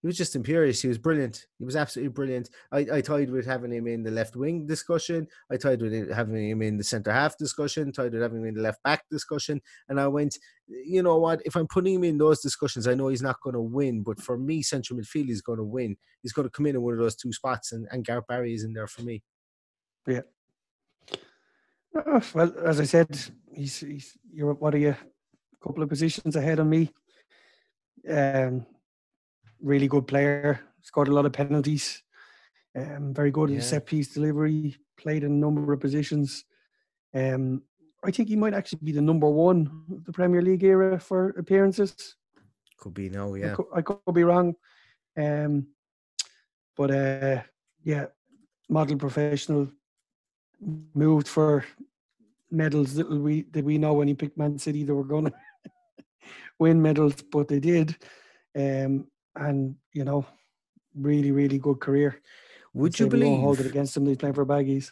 [0.00, 0.80] he was just imperious.
[0.80, 1.44] He was brilliant.
[1.58, 2.48] He was absolutely brilliant.
[2.72, 5.26] I, I tied with having him in the left wing discussion.
[5.52, 7.92] I tied with having him in the centre half discussion.
[7.92, 9.60] Tied with having him in the left back discussion.
[9.90, 11.42] And I went, you know what?
[11.44, 14.02] If I'm putting him in those discussions, I know he's not going to win.
[14.02, 15.98] But for me, central midfield is going to win.
[16.22, 18.54] He's going to come in in one of those two spots, and, and Gareth Barry
[18.54, 19.22] is in there for me.
[20.06, 20.20] Yeah.
[21.94, 23.08] Uh, well, as I said,
[23.54, 24.96] he's, he's you're what are you?
[25.64, 26.90] A couple of positions ahead of me.
[28.08, 28.66] Um,
[29.62, 30.60] really good player.
[30.82, 32.02] Scored a lot of penalties.
[32.76, 33.58] Um, very good Yeah.
[33.58, 34.76] at set piece delivery.
[34.98, 36.44] Played in a number of positions.
[37.14, 37.62] Um,
[38.04, 41.30] I think he might actually be the number one of the Premier League era for
[41.30, 42.16] appearances.
[42.76, 43.54] Could be no, I, yeah.
[43.54, 44.54] could, I could be wrong.
[45.16, 45.68] Um,
[46.76, 47.42] but uh,
[47.82, 48.06] yeah,
[48.68, 49.70] model professional
[50.94, 51.64] moved for
[52.50, 52.96] medals.
[52.96, 55.32] Little we did we know when he picked Man City they were going to
[56.58, 57.96] win medals, but they did.
[58.56, 60.26] Um, and you know,
[60.94, 62.20] really, really good career.
[62.72, 64.90] Would you say hold it against He's playing for baggies.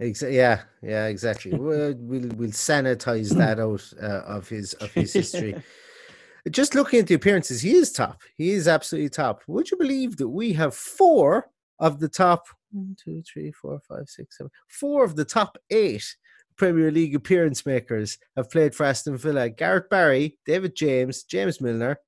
[0.00, 1.52] Exa- yeah, yeah, exactly.
[1.58, 5.54] we'll, we'll we'll sanitize that out uh, of his of his history.
[6.50, 8.22] Just looking at the appearances, he is top.
[8.36, 9.42] He is absolutely top.
[9.48, 14.08] Would you believe that we have four of the top one, two, three, four, five,
[14.08, 16.16] six, seven, four of the top eight
[16.58, 19.48] Premier League appearance makers have played for Aston Villa?
[19.48, 21.98] Gareth Barry, David James, James Milner,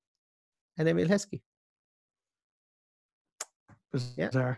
[0.77, 1.41] and Emile Heskey.
[4.17, 4.57] Yeah.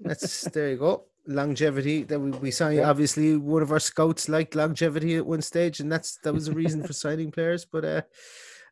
[0.00, 1.04] That's there you go.
[1.26, 2.76] Longevity that we, we signed.
[2.76, 2.90] Yeah.
[2.90, 6.52] Obviously, one of our scouts liked longevity at one stage, and that's that was a
[6.52, 7.64] reason for signing players.
[7.64, 8.02] But uh,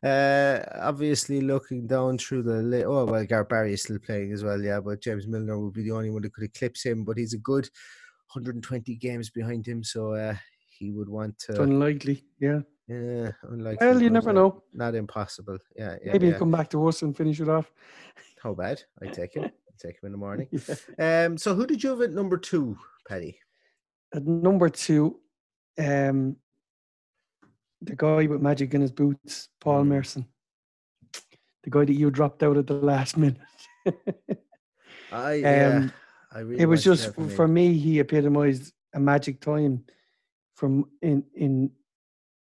[0.03, 4.43] Uh, obviously, looking down through the li- oh well, Gareth Barry is still playing as
[4.43, 4.79] well, yeah.
[4.79, 7.03] But James Milner would be the only one that could eclipse him.
[7.03, 7.69] But he's a good
[8.33, 10.35] 120 games behind him, so uh,
[10.69, 11.51] he would want to.
[11.51, 12.61] It's unlikely, yeah.
[12.87, 13.87] Yeah, unlikely.
[13.87, 14.63] Well, you never know.
[14.73, 15.57] Not impossible.
[15.75, 16.11] Yeah, yeah.
[16.13, 16.31] Maybe yeah.
[16.33, 17.71] he'll come back to us and finish it off.
[18.41, 18.81] How bad?
[19.01, 19.45] I take him.
[19.45, 20.47] I take him in the morning.
[20.99, 21.25] Yeah.
[21.25, 21.37] Um.
[21.37, 23.37] So who did you have at number two, Paddy?
[24.13, 25.19] At number two,
[25.79, 26.35] um,
[27.81, 29.87] the guy with magic in his boots, Paul Mm.
[29.87, 30.25] Merson.
[31.63, 33.37] The guy that you dropped out at the last minute.
[35.11, 35.77] I yeah.
[35.77, 35.93] Um,
[36.31, 39.83] I really it was just for me he epitomized a magic time
[40.55, 41.71] from in in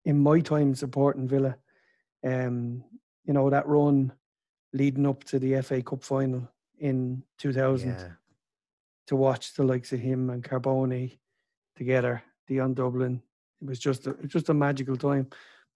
[0.05, 1.57] in my time supporting Villa.
[2.25, 2.85] Um,
[3.25, 4.13] you know that run
[4.73, 8.09] leading up to the FA Cup final in 2000 Yeah.
[9.07, 11.19] to watch the likes of him and Carbone
[11.77, 13.23] together, Dion Dublin.
[13.63, 15.29] It was just a, it was just a magical time.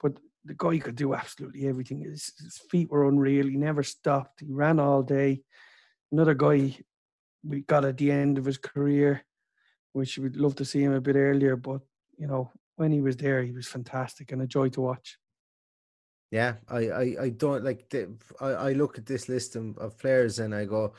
[0.03, 2.01] But the guy could do absolutely everything.
[2.03, 3.47] His, his feet were unreal.
[3.47, 4.41] He never stopped.
[4.41, 5.43] He ran all day.
[6.13, 6.77] Another guy
[7.45, 9.25] we got at the end of his career,
[9.93, 11.57] which we'd love to see him a bit earlier.
[11.57, 11.81] But
[12.19, 15.19] you know, when he was there, he was fantastic and a joy to watch.
[16.31, 17.91] Yeah, I, I, I don't like.
[17.91, 20.95] The, I, I look at this list of, of players and I go,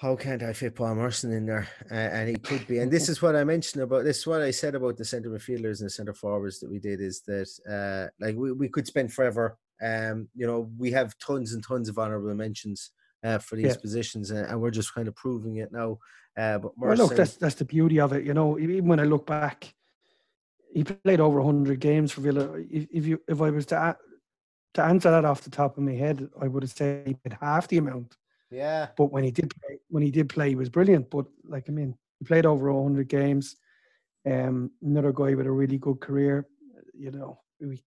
[0.00, 1.68] how can't I fit Paul Merson in there?
[1.90, 2.78] Uh, and he could be.
[2.78, 4.04] And this is what I mentioned about.
[4.04, 6.78] This is what I said about the centre midfielders and the centre forwards that we
[6.78, 7.02] did.
[7.02, 9.58] Is that uh, like we, we could spend forever.
[9.82, 12.92] Um, you know, we have tons and tons of honourable mentions
[13.24, 13.80] uh, for these Yeah.
[13.80, 15.98] positions, and, and we're just kind of proving it now.
[16.36, 18.24] Uh, but Well, look, that's that's the beauty of it.
[18.24, 19.74] You know, even when I look back,
[20.72, 22.54] he played over hundred games for Villa.
[22.70, 23.98] If, if you if I was to a-
[24.74, 27.36] to answer that off the top of my head, I would have said he played
[27.40, 28.16] half the amount.
[28.50, 31.10] yeah, But when he did play, when he did play, he was brilliant.
[31.10, 33.56] But like I mean, he played over hundred games.
[34.24, 36.46] Um, another guy with a really good career.
[36.94, 37.82] You know, we,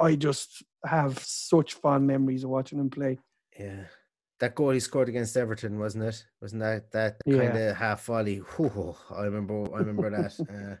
[0.00, 3.18] I just have such fond memories of watching him play.
[3.58, 3.84] Yeah.
[4.42, 6.24] That goal he scored against Everton, wasn't it?
[6.40, 7.36] Wasn't that that Yeah.
[7.36, 8.38] kind of half volley?
[8.38, 10.34] Whew, I remember I remember that.
[10.50, 10.76] Uh,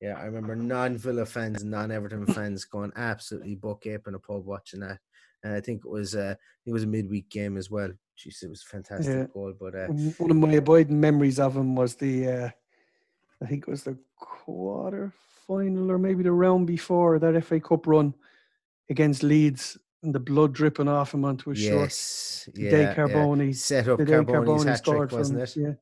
[0.00, 4.14] yeah, I remember non Villa fans and non Everton fans going absolutely buck ape in
[4.14, 5.00] a pub watching that.
[5.42, 7.90] And I think it was uh it was a midweek game as well.
[8.16, 9.26] Jeez, it was a fantastic Yeah.
[9.34, 9.54] goal.
[9.58, 12.50] But uh One one of my abiding memories of him was the, uh,
[13.42, 15.12] I think it was the quarter
[15.48, 18.14] final or maybe the round before that FA Cup run
[18.88, 21.80] against Leeds and the blood dripping off him onto his shirt.
[21.80, 23.52] yes, The yeah, day yeah.
[23.52, 25.56] Set up Carbone's Carbone hat trick, wasn't it?
[25.56, 25.72] Yeah,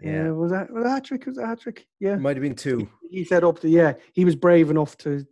[0.00, 0.30] Yeah, yeah.
[0.30, 1.26] was that was that hat trick?
[1.26, 1.86] Was that hat trick?
[2.00, 2.88] Yeah, might have been two.
[3.10, 3.94] he set up the yeah.
[4.12, 5.26] He was brave enough to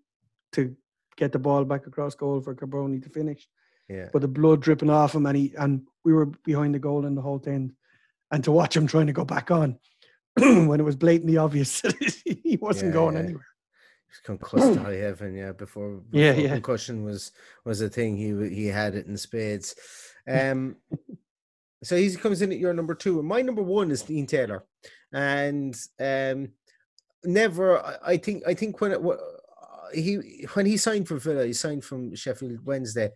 [0.52, 0.76] to
[1.16, 3.48] get the ball back across goal for Carbone to finish.
[3.88, 7.06] Yeah, but the blood dripping off him, and he and we were behind the goal
[7.06, 7.72] in the whole thing,
[8.30, 9.78] and to watch him trying to go back on
[10.38, 13.46] when it was blatantly obvious that he wasn't Yeah, going anywhere.
[14.12, 15.52] He's concussed to high heaven, yeah.
[15.52, 16.48] Before, before Yeah, yeah.
[16.52, 17.32] concussion was
[17.64, 18.16] was a thing.
[18.16, 19.74] He he had it in spades.
[20.28, 20.76] Um,
[21.82, 24.64] so he comes in at your number two, and my number one is Ian Taylor,
[25.12, 26.52] and um,
[27.24, 27.80] never.
[27.84, 29.16] I, I think I think when it, wa-
[29.92, 33.10] he when he signed for Villa, he signed from Sheffield Wednesday.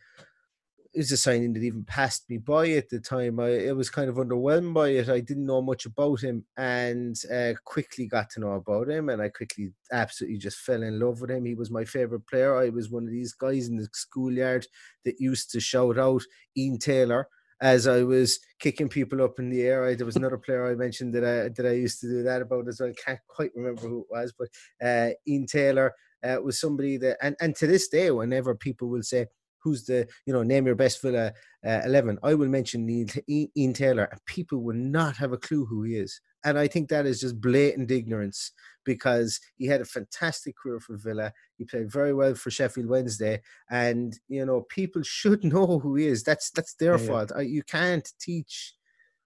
[0.97, 3.39] It was a signing that even passed me by at the time.
[3.39, 5.11] I, I was kind of underwhelmed by it.
[5.11, 9.21] I didn't know much about him, and uh, quickly got to know about him, and
[9.21, 11.45] I quickly absolutely just fell in love with him.
[11.45, 12.57] He was my favorite player.
[12.57, 14.67] I was one of these guys in the schoolyard
[15.05, 16.23] that used to shout out
[16.57, 17.29] Ian Taylor
[17.61, 19.85] as I was kicking people up in the air.
[19.85, 22.41] I, there was another player I mentioned that I that I used to do that
[22.41, 22.89] about as well.
[22.89, 24.49] I can't quite remember who it was, but
[24.83, 25.93] uh, Ian Taylor
[26.25, 29.27] uh, was somebody that, and and to this day, whenever people will say.
[29.67, 31.33] Who's the you know name your best Villa
[31.67, 32.21] uh, eleven?
[32.23, 36.21] I will mention Ian, Taylor, and people will not have a clue who he is.
[36.45, 38.53] And I think that is just blatant ignorance
[38.85, 41.33] because he had a fantastic career for Villa.
[41.59, 46.07] He played very well for Sheffield Wednesday, and you know people should know who he
[46.07, 46.23] is.
[46.23, 47.07] That's that's their Yeah, yeah.
[47.09, 47.33] fault.
[47.45, 48.75] You can't teach.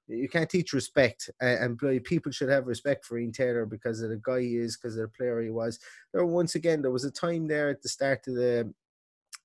[0.08, 4.20] You can't teach respect, and people should have respect for Ian Taylor because of the
[4.20, 5.78] guy he is, because of the player he was.
[6.12, 8.74] There once again, there was a time there at the start of the,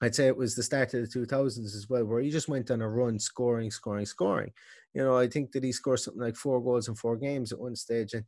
[0.01, 2.49] I'd say it was the start of the two thousands as well, where he just
[2.49, 4.51] went on a run, scoring, scoring, scoring.
[4.93, 7.59] You know, I think that he scored something like four goals in four games at
[7.59, 8.25] one stage, and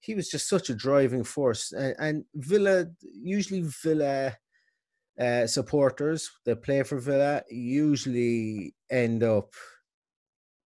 [0.00, 1.72] he was just such a driving force.
[1.72, 4.36] And, and Villa, usually Villa
[5.18, 9.52] uh, supporters that play for Villa, usually end up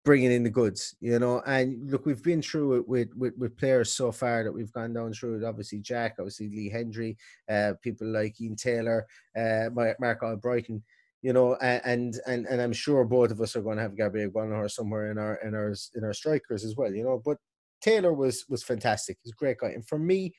[0.05, 1.41] bringing in the goods, you know.
[1.45, 4.93] And look, we've been through it with with, with players so far that we've gone
[4.93, 5.43] down through it.
[5.43, 7.17] Obviously, Jack, obviously Lee Hendrie,
[7.49, 10.81] uh, people like Ian Taylor, uh, Mark, Albrighton.
[11.21, 14.25] You know, and and and I'm sure both of us are going to have Gabby
[14.25, 16.93] Agbonlahor somewhere in our in our in our strikers as well.
[16.93, 17.37] You know, but
[17.81, 19.17] Taylor was was fantastic.
[19.21, 20.33] He's a great guy, and for me,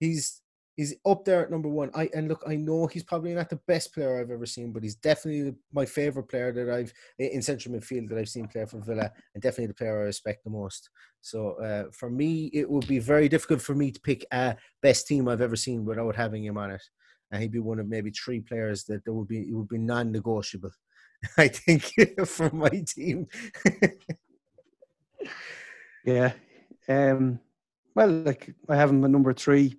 [0.00, 0.42] he's
[0.78, 1.90] he's up there at number one.
[1.94, 4.84] I and look, I know he's probably not the best player I've ever seen, but
[4.84, 8.80] he's definitely my favorite player that I've in central midfield that I've seen play for
[8.80, 10.88] Villa, and definitely the player I respect the most.
[11.20, 15.08] So uh, for me, it would be very difficult for me to pick a best
[15.08, 16.82] team I've ever seen without having him on it,
[17.32, 19.78] and he'd be one of maybe three players that there would be it would be
[19.78, 20.70] non-negotiable.
[21.36, 21.92] I think
[22.26, 23.26] for my team.
[26.04, 26.32] yeah.
[26.88, 27.40] Um,
[27.96, 29.76] well, like I have him at number three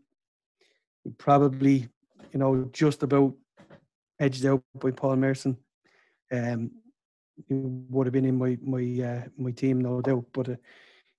[1.17, 1.87] probably,
[2.31, 3.33] you know, just about
[4.19, 5.57] edged out by Paul Merson.
[6.31, 6.71] Um,
[7.47, 10.25] he would have been in my my uh, my team, no doubt.
[10.33, 10.55] But uh,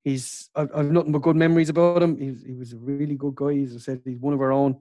[0.05, 2.19] he's I've, I've nothing but good memories about him.
[2.19, 3.57] He, he was a really good guy.
[3.59, 4.79] As I said, he's one of our own.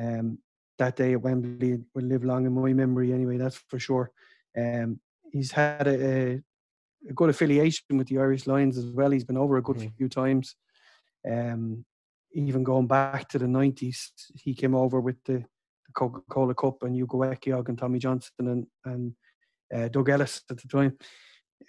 [0.00, 0.38] Um,
[0.78, 3.36] that day at Wembley will live long in my memory, anyway.
[3.36, 4.10] That's for sure.
[4.56, 4.98] Um,
[5.30, 6.42] he's had a, a,
[7.08, 9.10] a, good affiliation with the Irish Lions as well.
[9.10, 9.96] He's been over a good mm-hmm.
[9.98, 10.56] few times.
[11.30, 11.84] Um,
[12.32, 16.82] even going back to the 90s, he came over with the, the Coca Cola Cup
[16.82, 19.14] and Ugo Ehiogu and Tommy Johnson and, and
[19.74, 20.96] uh, Doug Ellis at the time.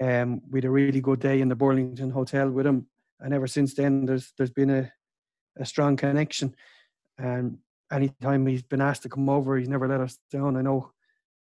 [0.02, 2.88] Um, we had a really good day in the Burlington Hotel with him.
[3.20, 4.92] And ever since then, there's there's been a,
[5.58, 6.56] a strong connection.
[7.18, 7.58] And
[7.92, 10.58] anytime he's been asked to come over, he's never let us down.
[10.58, 10.92] I know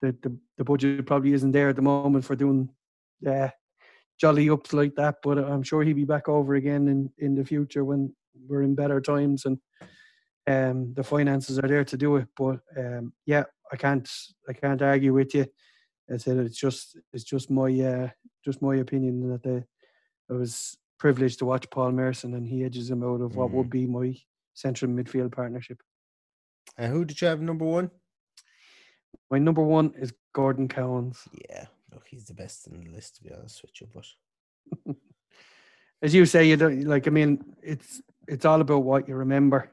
[0.02, 2.70] that the, the budget probably isn't there at the moment for doing
[3.28, 3.50] uh,
[4.20, 7.46] jolly ups like that, but I'm sure he'll be back over again in, in the
[7.46, 8.14] future when
[8.48, 9.58] we're in better times and
[10.48, 12.28] um, the finances are there to do it.
[12.36, 14.10] But um, yeah, I can't
[14.48, 15.46] I can't argue with you.
[16.12, 18.10] I said it's just it's just my uh,
[18.44, 19.64] just my opinion that the,
[20.30, 23.68] I was privileged to watch Paul Merson and he edges him out of what would
[23.68, 23.72] mm.
[23.72, 24.16] be my
[24.54, 25.82] central midfield partnership.
[26.78, 27.92] And who did you have number one?
[29.32, 31.28] My number one is Gordon Cowans.
[31.50, 33.88] Yeah, look, he's the best in the list to be honest with you.
[33.94, 34.96] But
[36.02, 37.08] as you say, you don't like.
[37.08, 39.72] I mean, it's it's all about what you remember.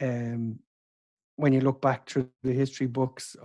[0.00, 0.58] Um,
[1.36, 3.36] when you look back through the history books,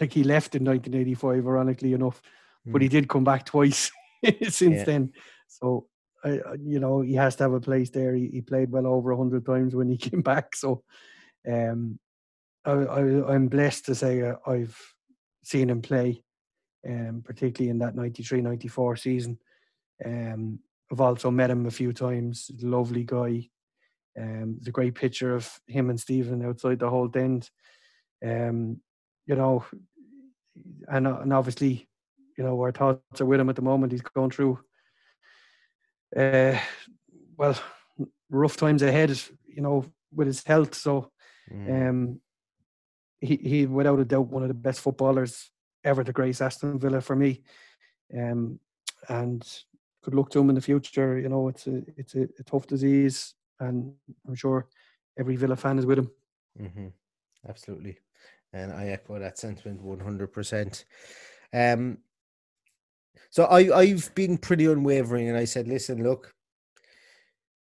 [0.00, 2.20] like he left in 1985, ironically enough,
[2.66, 2.72] mm.
[2.72, 2.92] but he hmm.
[2.92, 3.90] did come back twice
[4.48, 4.84] since yeah.
[4.84, 5.12] then.
[5.46, 5.86] So,
[6.24, 8.14] I, you know, he has to have a place there.
[8.14, 10.56] He, he played well over hundred times when he came back.
[10.56, 10.82] So,
[11.48, 12.00] um,
[12.64, 14.76] I, I, am blessed to say uh, I've
[15.44, 16.24] seen him play,
[16.86, 19.38] um, particularly in that 93-94 season.
[20.04, 20.58] Um,
[20.90, 22.50] I've also met him a few times.
[22.60, 23.48] Lovely guy.
[24.18, 27.50] Um, there's a great picture of him and Stephen outside the Holte End.
[28.24, 28.80] Um,
[29.26, 29.64] you know,
[30.88, 31.88] and and obviously,
[32.38, 33.92] you know, our thoughts are with him at the moment.
[33.92, 34.58] He's going through,
[36.16, 36.58] uh,
[37.36, 37.58] well,
[38.30, 39.18] rough times ahead.
[39.46, 40.74] You know, with his health.
[40.74, 41.10] So,
[41.52, 41.88] mm.
[41.88, 42.20] um,
[43.20, 45.50] he he without a doubt one of the best footballers
[45.84, 47.42] ever to grace Aston Villa for me.
[48.16, 48.60] Um,
[49.08, 49.46] and
[50.02, 51.18] good luck to him in the future.
[51.18, 53.92] You know, it's a it's a, a tough disease, and
[54.26, 54.68] I'm sure
[55.18, 56.10] every Villa fan is with him.
[56.60, 56.86] Mm-hmm.
[57.48, 57.98] Absolutely,
[58.52, 60.32] and I echo that sentiment 100.
[60.32, 60.84] percent
[61.52, 61.98] Um,
[63.30, 66.34] so I I've been pretty unwavering, and I said, listen, look,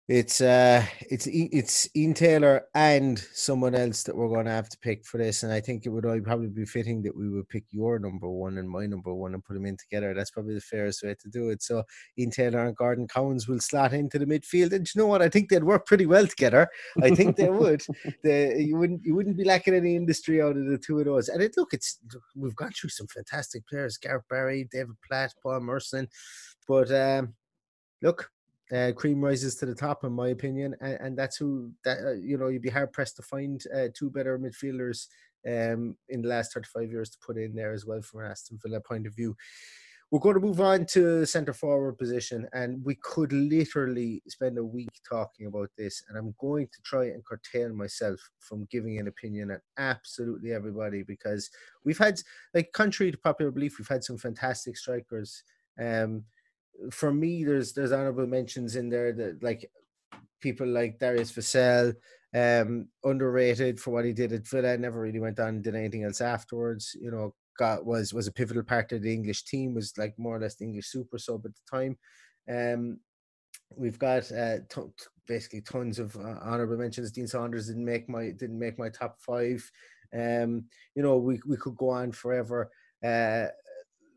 [0.07, 4.77] it's uh it's it's Ian Taylor and someone else that we're going to have to
[4.79, 7.65] pick for this, and I think it would probably be fitting that we would pick
[7.71, 10.13] your number one and my number one and put them in together.
[10.13, 11.61] That's probably the fairest way to do it.
[11.61, 11.83] So
[12.17, 15.21] Ian Taylor and Gordon Cowans will slot into the midfield, and you know what?
[15.21, 16.69] I think they'd work pretty well together.
[17.01, 17.83] I think they would.
[18.23, 21.29] They, you wouldn't you wouldn't be lacking any industry out of the two of those.
[21.29, 21.99] And it look, it's
[22.35, 26.07] we've gone through some fantastic players: Gareth Barry, David Platt, Paul Merson,
[26.67, 27.33] but um,
[28.01, 28.29] look
[28.73, 32.13] uh, cream rises to the top, in my opinion, and, and that's who that uh,
[32.13, 35.07] you know you'd be hard pressed to find uh, two better midfielders
[35.45, 38.59] um, in the last 35 years to put in there as well from an Aston
[38.61, 39.35] Villa point of view.
[40.09, 44.63] We're going to move on to centre forward position, and we could literally spend a
[44.63, 46.01] week talking about this.
[46.07, 51.03] And I'm going to try and curtail myself from giving an opinion on absolutely everybody
[51.03, 51.49] because
[51.83, 52.21] we've had,
[52.53, 55.43] like, contrary to popular belief, we've had some fantastic strikers.
[55.77, 56.23] Um,
[56.91, 59.69] for me, there's there's honorable mentions in there that like
[60.41, 61.95] people like Darius Vassell,
[62.35, 66.21] um, underrated for what he did at Villa, never really went on did anything else
[66.21, 66.95] afterwards.
[66.99, 70.37] You know, got was was a pivotal part of the English team, was like more
[70.37, 71.97] or less the English super sub at the time.
[72.49, 72.99] Um,
[73.75, 74.81] we've got uh, t-
[75.27, 77.11] basically tons of uh, honorable mentions.
[77.11, 79.69] Dean Saunders didn't make my didn't make my top five.
[80.13, 80.65] Um,
[80.95, 82.69] you know, we we could go on forever.
[83.03, 83.47] Uh,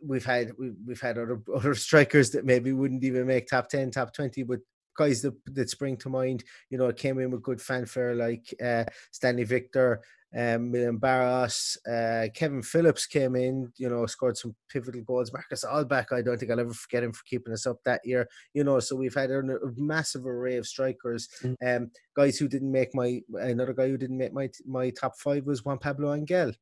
[0.05, 4.13] we've had we've had other other strikers that maybe wouldn't even make top 10 top
[4.13, 4.61] 20 but
[4.97, 8.85] guys that, that spring to mind you know came in with good fanfare like uh,
[9.13, 10.01] stanley victor
[10.37, 15.33] um, Milan Baros, uh, Kevin Phillips came in, you know, scored some pivotal goals.
[15.33, 18.29] Marcus Allbäck, I don't think I'll ever forget him for keeping us up that year,
[18.55, 18.79] you know.
[18.79, 21.29] So we've had a, a massive array of strikers.
[21.43, 21.57] Mm.
[21.67, 25.47] Um, guys who didn't make my another guy who didn't make my my top five
[25.47, 26.53] was Juan Pablo Angel.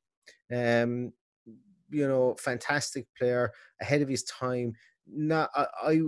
[0.51, 1.13] Um,
[1.91, 4.75] you know, fantastic player ahead of his time
[5.11, 6.01] not I,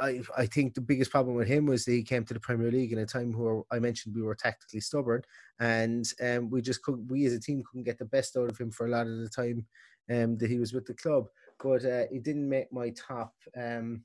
[0.00, 2.70] I I think the biggest problem with him was that he came to the Premier
[2.70, 5.22] League in a time where I mentioned we were tactically stubborn,
[5.60, 8.58] and um, we just could we as a team couldn't get the best out of
[8.58, 9.66] him for a lot of the time
[10.10, 11.26] um, that he was with the club.
[11.62, 14.04] But uh, he didn't make my top um,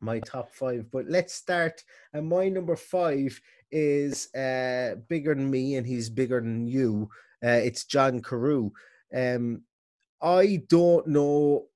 [0.00, 0.90] my top five.
[0.90, 1.82] But let's start.
[2.12, 3.38] And my number five
[3.70, 7.08] is uh, bigger than me, and he's bigger than you.
[7.44, 8.70] Uh, it's John Carew.
[9.14, 9.62] Um,
[10.22, 11.66] I don't know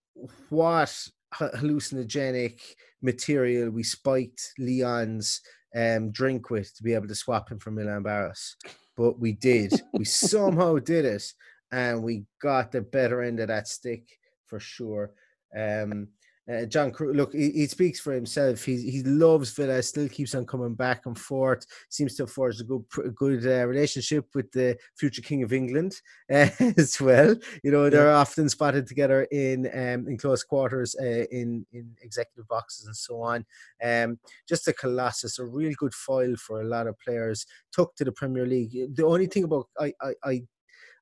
[0.48, 2.60] what hallucinogenic
[3.02, 5.40] material we spiked Lyon's
[5.74, 8.54] um, drink with to be able to swap him for Milan Baros.
[8.96, 9.72] But we did.
[9.92, 11.24] we somehow did it,
[11.72, 14.08] and we got the better end of that stick
[14.46, 15.10] for sure.
[15.56, 16.08] Um,
[16.52, 18.64] uh, John, look, he, he, speaks for himself.
[18.64, 19.82] He he loves Villa.
[19.82, 21.66] Still keeps on coming back and forth.
[21.88, 22.84] Seems to have forged a good
[23.16, 26.00] good uh, relationship with the future King of England
[26.32, 27.34] uh, as well.
[27.64, 28.18] You know, they're yeah.
[28.18, 33.22] often spotted together in um, in close quarters, uh, in in executive boxes and so
[33.22, 33.44] on.
[33.82, 37.44] Um, just a colossus, a real good foil for a lot of players.
[37.72, 38.94] Took to the Premier League.
[38.94, 40.42] The only thing about I I, I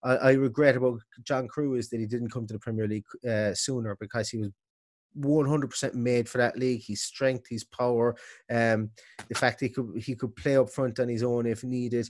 [0.07, 3.55] I, regret about John Carew is that he didn't come to the Premier League uh,
[3.55, 4.51] sooner because he was
[5.19, 6.83] 100% made for that league.
[6.85, 8.17] His strength, his power,
[8.51, 8.91] um,
[9.29, 12.09] the fact he could he could play up front on his own if needed.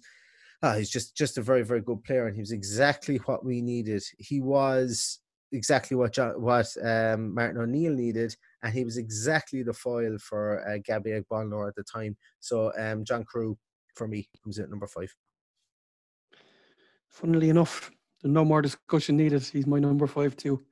[0.62, 3.60] Ah, he's just just a very very good player, and he was exactly what we
[3.60, 4.02] needed.
[4.18, 5.20] He was
[5.52, 10.66] exactly what John, what um, Martin O'Neill needed, and he was exactly the foil for
[10.68, 12.16] uh, Gabby Agbonlahor at the time.
[12.40, 13.56] So um, John Carew
[13.94, 15.14] for me comes in at number five.
[17.08, 17.90] Funnily enough,
[18.24, 19.44] no more discussion needed.
[19.44, 20.64] He's my number five too.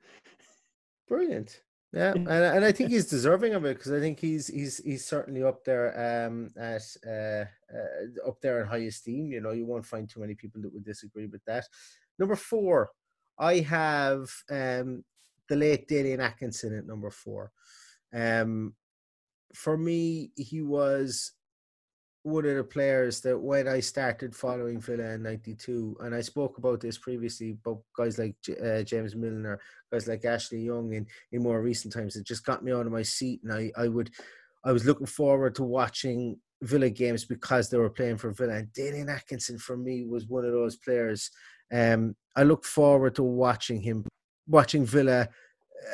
[1.07, 1.61] Brilliant.
[1.93, 5.05] Yeah, and, and I think he's deserving of it because I think he's he's he's
[5.05, 9.31] certainly up there um at uh, uh, up there in high esteem.
[9.31, 11.65] You know, you won't find too many people that would disagree with that.
[12.17, 12.89] Number four,
[13.37, 15.03] I have um
[15.49, 17.51] the late Dalian Atkinson at number four.
[18.11, 18.73] Um,
[19.53, 21.31] for me, he was
[22.23, 26.57] one of the players that when I started following Villa in '92, and I spoke
[26.57, 29.59] about this previously, but guys like uh, James Milner,
[29.91, 32.91] guys like Ashley Young, in in more recent times, it just got me out of
[32.91, 34.09] my seat, and I I would
[34.63, 38.53] I was looking forward to watching Villa games because they were playing for Villa.
[38.53, 41.29] And Dalian Atkinson for me was one of those players.
[41.71, 44.05] Um, I look forward to watching him,
[44.47, 45.27] watching Villa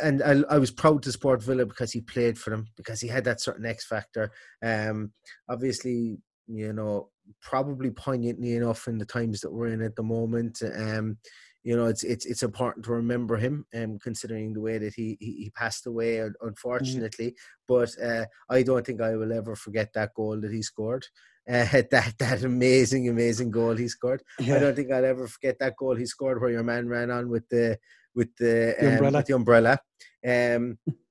[0.01, 3.07] and I, I, was proud to support Villa because he played for them because he
[3.07, 4.31] had that certain X factor.
[4.63, 5.11] Um,
[5.49, 6.17] obviously,
[6.47, 7.09] you know,
[7.41, 10.61] probably poignantly enough in the times that we're in at the moment.
[10.75, 11.17] Um,
[11.63, 15.17] you know, it's it's it's important to remember him, um, considering the way that he
[15.19, 16.47] he, he passed away, mm-hmm.
[16.47, 17.27] unfortunately.
[17.27, 17.67] Mm-hmm.
[17.67, 21.05] But uh, I don't think I will ever forget that goal that he scored.
[21.49, 24.21] Uh, that that amazing, amazing goal he scored.
[24.37, 24.57] Yeah.
[24.57, 27.27] I don't think I'll ever forget that goal he scored where your man ran on
[27.27, 27.79] with the
[28.16, 29.18] with the, the um, umbrella.
[29.18, 29.80] With the umbrella.
[30.26, 30.78] Um,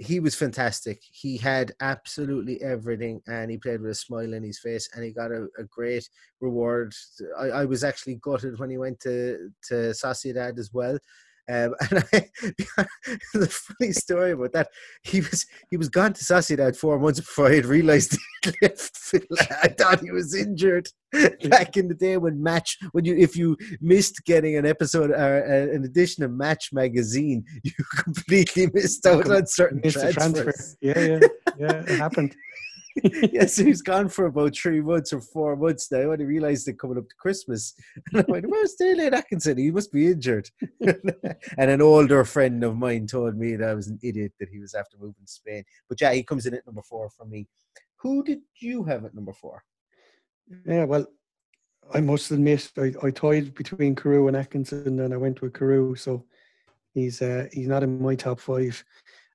[0.00, 1.02] he was fantastic.
[1.10, 5.12] He had absolutely everything, and he played with a smile on his face, and he
[5.12, 6.08] got a, a great
[6.40, 6.94] reward.
[7.38, 10.98] I, I, was actually gutted when he went to to Sociedad as well,
[11.50, 12.86] um, and I,
[13.34, 14.68] the funny story about that,
[15.02, 18.96] he was he was gone to Sociedad four months before I had realised he left.
[19.62, 20.88] I thought he was injured
[21.48, 25.44] back in the day when Match when you if you missed getting an episode or
[25.44, 27.72] uh, an edition of Match magazine, you
[28.04, 30.14] completely missed out on certain transfers.
[30.14, 30.54] Transfer.
[30.80, 31.18] Yeah, yeah,
[31.58, 32.34] yeah, it happened.
[33.02, 36.78] yes, he's gone for about three months or four months now, and he realised it
[36.78, 37.74] coming up to Christmas.
[38.12, 39.58] And I went, "Where's Dalian Atkinson?
[39.58, 43.88] He must be injured." and an older friend of mine told me that I was
[43.88, 45.64] an idiot that he was after moving to Spain.
[45.88, 47.46] But yeah, he comes in at number four for me.
[47.96, 49.62] Who did you have at number four?
[50.66, 51.06] Yeah, well,
[51.94, 55.94] I must admit I, I toyed between Carew and Atkinson, and I went with Carew.
[55.94, 56.24] So
[56.92, 58.82] he's uh, he's not in my top five.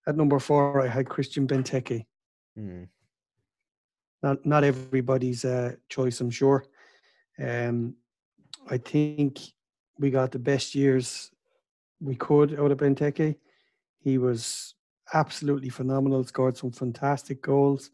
[0.08, 2.06] At number four, I had Christian Benteke.
[2.56, 2.84] Hmm
[4.26, 6.66] not not everybody's uh, choice, I'm sure.
[7.40, 7.96] Um,
[8.68, 9.40] I think
[10.00, 11.32] we got the best years
[12.02, 13.36] we could out of Benteke.
[14.00, 14.74] He was
[15.14, 16.24] absolutely phenomenal.
[16.24, 17.92] Scored some fantastic goals.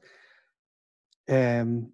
[1.30, 1.92] Um,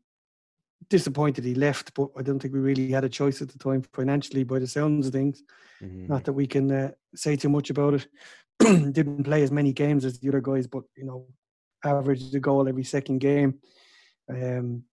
[0.89, 3.81] disappointed he left, but I don't think we really had a choice at the time
[3.93, 5.43] financially, by the sounds of things.
[5.81, 6.07] Mm-hmm.
[6.07, 8.07] Not that we can uh, say too much about it.
[8.59, 11.25] Didn't play as many games as the other guys, but you know,
[11.83, 13.59] averaged a goal every second game.
[14.29, 14.83] Um,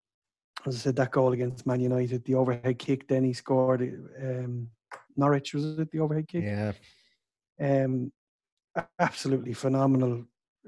[0.66, 3.82] as I said, that goal against Man United, the overhead kick, then he scored.
[4.20, 4.70] Um,
[5.16, 6.44] Norwich was it the overhead kick?
[6.44, 6.72] Yeah.
[7.60, 8.12] Um,
[8.98, 10.24] absolutely phenomenal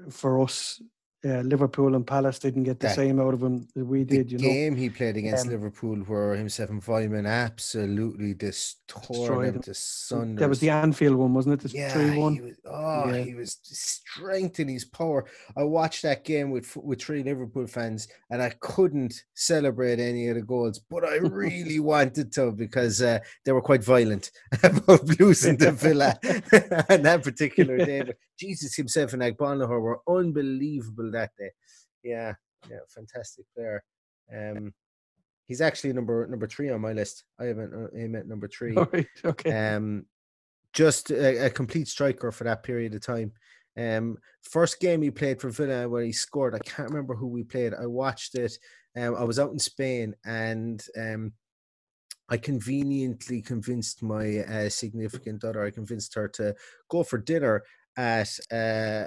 [0.09, 0.81] for us
[1.23, 4.31] yeah, Liverpool and Palace didn't get the that, same out of him that we did.
[4.31, 9.55] You know, The game he played against um, Liverpool, where himself and Weimann absolutely destroyed
[9.55, 10.39] him to sunders.
[10.39, 11.71] That was the Anfield one, wasn't it?
[11.71, 12.35] The yeah, three one.
[12.35, 13.23] He was, oh, yeah.
[13.23, 15.25] he was strength in his power.
[15.57, 20.35] I watched that game with with three Liverpool fans, and I couldn't celebrate any of
[20.35, 24.29] the goals, but I really wanted to because uh, they were quite violent
[24.63, 26.19] about losing to Villa
[26.89, 28.03] on that particular day.
[28.03, 31.51] But Jesus himself and Agbonlahor were unbelievable that day.
[32.03, 32.33] Yeah,
[32.69, 33.83] yeah, fantastic player.
[34.33, 34.73] Um,
[35.45, 37.23] he's actually number number three on my list.
[37.39, 38.73] I haven't uh, him at number three.
[38.73, 39.75] Right, okay.
[39.75, 40.05] Um,
[40.73, 43.31] just a, a, complete striker for that period of time.
[43.77, 46.53] Um, first game he played for Villa where he scored.
[46.53, 47.73] I can't remember who we played.
[47.73, 48.57] I watched it.
[48.95, 51.33] Um, I was out in Spain and um,
[52.29, 55.63] I conveniently convinced my uh, significant other.
[55.63, 56.55] I convinced her to
[56.89, 57.63] go for dinner
[57.97, 59.05] at uh,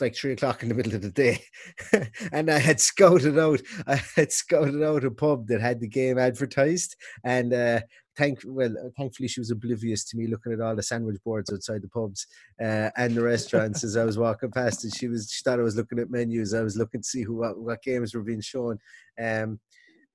[0.00, 1.42] like three o'clock in the middle of the day,
[2.32, 3.60] and I had scouted out.
[3.86, 7.80] I had scouted out a pub that had the game advertised, and uh,
[8.16, 11.82] thank well, thankfully she was oblivious to me looking at all the sandwich boards outside
[11.82, 12.26] the pubs
[12.60, 14.84] uh, and the restaurants as I was walking past.
[14.84, 16.54] And she was she thought I was looking at menus.
[16.54, 18.78] I was looking to see who what, what games were being shown.
[19.22, 19.60] Um.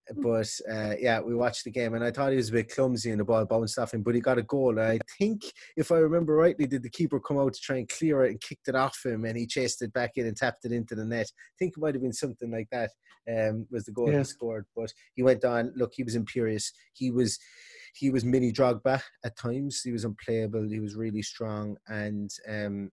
[0.18, 3.12] but uh, yeah, we watched the game, and I thought he was a bit clumsy
[3.12, 4.78] in the ball bounced off him, but he got a goal.
[4.78, 5.44] And I think,
[5.78, 8.42] if I remember rightly, did the keeper come out to try and clear it and
[8.42, 11.06] kicked it off him, and he chased it back in and tapped it into the
[11.06, 11.28] net.
[11.30, 12.92] I think it might have been something like that.
[13.30, 14.20] Um, was the goal yeah.
[14.20, 15.72] he scored, but he went on.
[15.76, 16.72] Look, he was imperious.
[16.94, 17.38] He was
[17.94, 19.82] he was mini Drogba at times.
[19.82, 20.68] He was unplayable.
[20.70, 22.92] He was really strong, and um,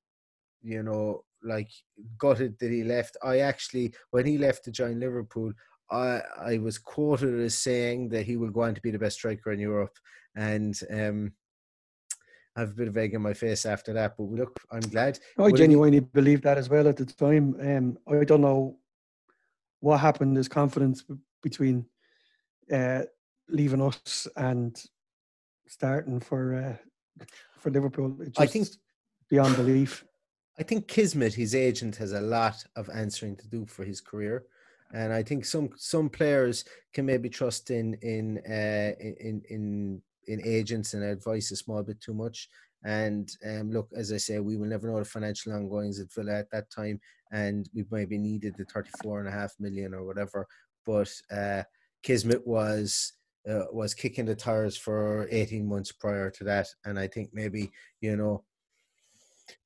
[0.63, 1.71] you know, like
[2.19, 3.17] gutted that he left.
[3.23, 5.53] I actually, when he left to join Liverpool,
[5.91, 9.17] I, I was quoted as saying that he will go on to be the best
[9.17, 9.97] striker in Europe,
[10.35, 11.33] and um,
[12.57, 14.17] I have a bit of egg in my face after that.
[14.17, 15.19] But look, I'm glad.
[15.39, 16.01] I genuinely he...
[16.01, 17.57] believed that as well at the time.
[17.61, 18.79] Um, I don't know
[19.81, 20.37] what happened.
[20.37, 21.05] There's confidence
[21.43, 21.87] between
[22.73, 23.03] uh,
[23.49, 24.77] leaving us and
[25.69, 27.25] starting for uh,
[27.59, 28.19] for Liverpool.
[28.39, 28.69] I think
[29.29, 30.05] beyond belief.
[30.59, 34.47] I think Kismet, his agent, has a lot of answering to do for his career
[34.95, 36.65] and I think some some players
[36.95, 42.01] can maybe trust in in uh, in in in agents and advice a small bit
[42.01, 42.49] too much.
[42.85, 46.39] And um, look, as I say, we will never know the financial ongoings at Villa
[46.39, 47.01] at that time,
[47.33, 50.47] and we maybe needed the 34 and a half million or whatever.
[50.85, 51.65] But uh,
[52.03, 53.15] Kismet was
[53.49, 57.73] uh, was kicking the tires for 18 months prior to that, and I think maybe
[58.01, 58.45] you know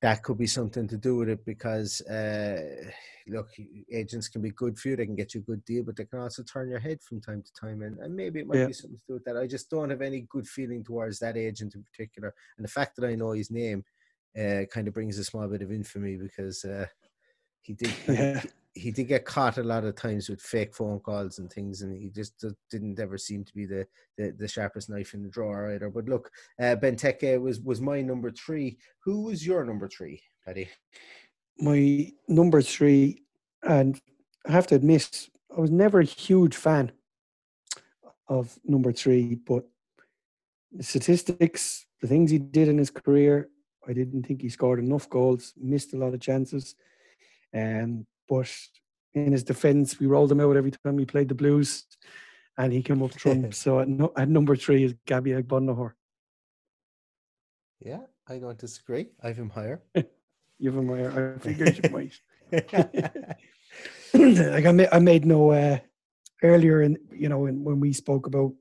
[0.01, 2.91] that could be something to do with it because uh,
[3.27, 3.49] look,
[3.91, 6.05] agents can be good for you; they can get you a good deal, but they
[6.05, 8.67] can also turn your head from time to time, and, and maybe it might yeah.
[8.67, 9.37] be something to do with that.
[9.37, 12.95] I just don't have any good feeling towards that agent in particular, and the fact
[12.97, 13.83] that I know his name
[14.37, 16.85] uh, kind of brings a small bit of infamy because uh,
[17.61, 17.93] he did.
[18.07, 18.41] Yeah
[18.73, 21.95] he did get caught a lot of times with fake phone calls and things, and
[21.95, 23.85] he just didn't ever seem to be the,
[24.17, 25.89] the, the sharpest knife in the drawer either.
[25.89, 28.77] But look, uh, Benteke was was my number three.
[29.03, 30.69] Who was your number three, Paddy?
[31.57, 33.23] My number three,
[33.63, 33.99] and
[34.47, 36.91] I have to admit, I was never a huge fan
[38.27, 39.65] of number three, but
[40.71, 43.49] the statistics, the things he did in his career,
[43.87, 46.75] I didn't think he scored enough goals, missed a lot of chances.
[47.53, 48.49] Um, but
[49.13, 51.83] in his defence, we rolled him out every time he played the Blues,
[52.57, 53.53] and he came up trump.
[53.53, 55.91] so at, no, at, number three is Gabby Agbonlahor.
[57.81, 59.07] Yeah, I don't disagree.
[59.21, 59.81] I have him higher.
[60.59, 61.35] you have him higher.
[61.35, 62.13] I figured you might.
[64.13, 65.79] like I made, I made no uh,
[66.41, 68.53] earlier, in you know, in, when we spoke about,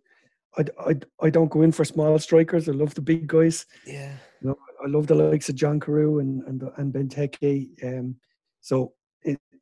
[0.58, 2.68] I, I, I don't go in for small strikers.
[2.68, 3.66] I love the big guys.
[3.86, 7.68] Yeah, you know, I love the likes of John Carew and and and Benteke.
[7.84, 8.16] Um,
[8.60, 8.94] so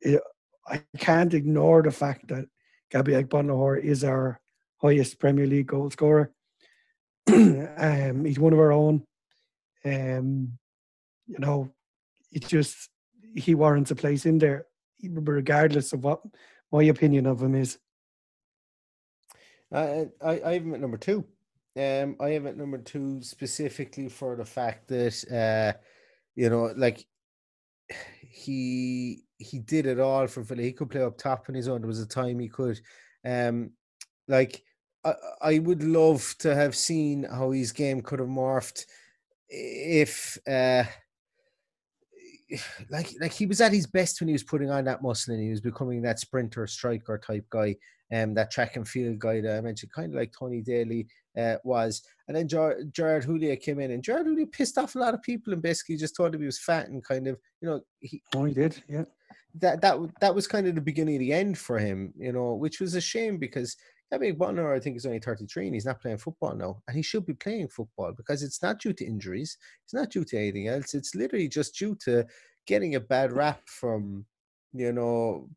[0.01, 0.21] it,
[0.67, 2.45] I can't ignore the fact that
[2.91, 4.39] Gabby Agbonlahor is our
[4.77, 6.31] highest Premier League goal scorer.
[7.27, 9.03] um, he's one of our own.
[9.85, 10.57] Um,
[11.27, 11.71] you know,
[12.31, 12.89] it's just
[13.35, 14.65] he warrants a place in there,
[15.03, 16.21] regardless of what
[16.71, 17.77] my opinion of him is.
[19.71, 21.25] Uh, I I have him at number two.
[21.77, 25.79] Um, I have at number two specifically for the fact that uh,
[26.35, 27.05] you know, like
[28.21, 30.61] he he did it all for Villa.
[30.61, 31.81] He could play up top on his own.
[31.81, 32.79] There was a time he could.
[33.25, 33.71] Um,
[34.27, 34.61] like
[35.03, 38.85] I, I would love to have seen how his game could have morphed
[39.49, 40.83] if uh,
[42.89, 45.43] like like he was at his best when he was putting on that muscle and
[45.43, 47.75] he was becoming that sprinter striker type guy
[48.13, 51.55] um that track and field guy that I mentioned kind of like Tony Daley uh,
[51.63, 55.13] was and then Ger- Gerard Houllier came in and Gerard Houllier pissed off a lot
[55.13, 58.21] of people and basically just thought he was fat and kind of you know he
[58.35, 59.05] oh he did yeah
[59.55, 62.53] that that that was kind of the beginning of the end for him you know
[62.53, 63.75] which was a shame because
[64.11, 66.81] Gabby Butler, I think, is only 33 and he's not playing football now.
[66.87, 69.57] And he should be playing football because it's not due to injuries.
[69.83, 70.95] It's not due to anything else.
[70.95, 72.25] It's literally just due to
[72.65, 74.25] getting a bad rap from,
[74.73, 75.47] you know,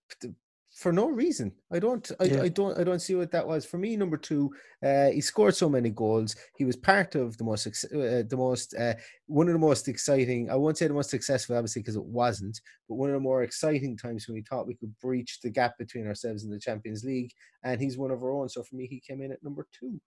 [0.83, 1.53] for no reason.
[1.73, 2.43] I don't, I, yeah.
[2.43, 3.65] I, don't, I don't see what that was.
[3.65, 4.51] For me, number two,
[4.85, 6.35] uh, he scored so many goals.
[6.57, 8.95] He was part of the most, uh, the most, uh,
[9.27, 10.51] one of the most exciting.
[10.51, 13.45] I won't say the most successful, obviously, because it wasn't, but one of the more
[13.45, 17.05] exciting times when we thought we could breach the gap between ourselves and the Champions
[17.05, 17.31] League.
[17.63, 18.49] And he's one of our own.
[18.49, 20.01] So for me, he came in at number two.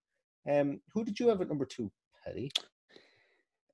[0.52, 1.92] Um, who did you have at number two,
[2.24, 2.52] Paddy?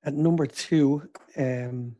[0.04, 1.96] At number two, um,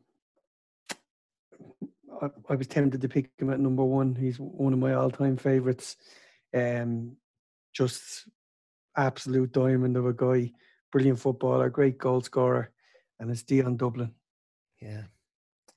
[2.23, 4.14] I, I, was tempted to pick him at number one.
[4.14, 5.97] He's one of my all-time favorites.
[6.55, 7.16] Um,
[7.73, 8.29] just
[8.97, 10.53] absolute diamond of a guy,
[10.91, 12.70] brilliant footballer, great goal scorer,
[13.18, 14.12] and it's Dion Dublin.
[14.81, 15.03] Yeah,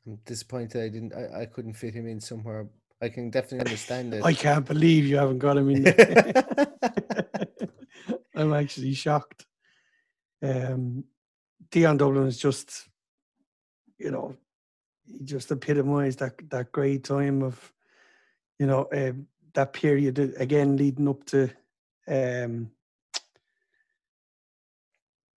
[0.06, 1.14] I'm disappointed I didn't.
[1.14, 2.68] I, I couldn't fit him in somewhere.
[3.02, 4.24] I can definitely understand it.
[4.26, 5.86] I can't believe you haven't got him in.
[8.36, 9.46] I'm actually shocked.
[10.42, 11.06] Um,
[11.72, 12.88] Dion Dublin is just,
[13.98, 14.36] you know,
[15.06, 17.72] he just epitomised that that great time of,
[18.60, 19.14] you know, uh,
[19.54, 21.50] that period again leading up to,
[22.08, 22.72] um,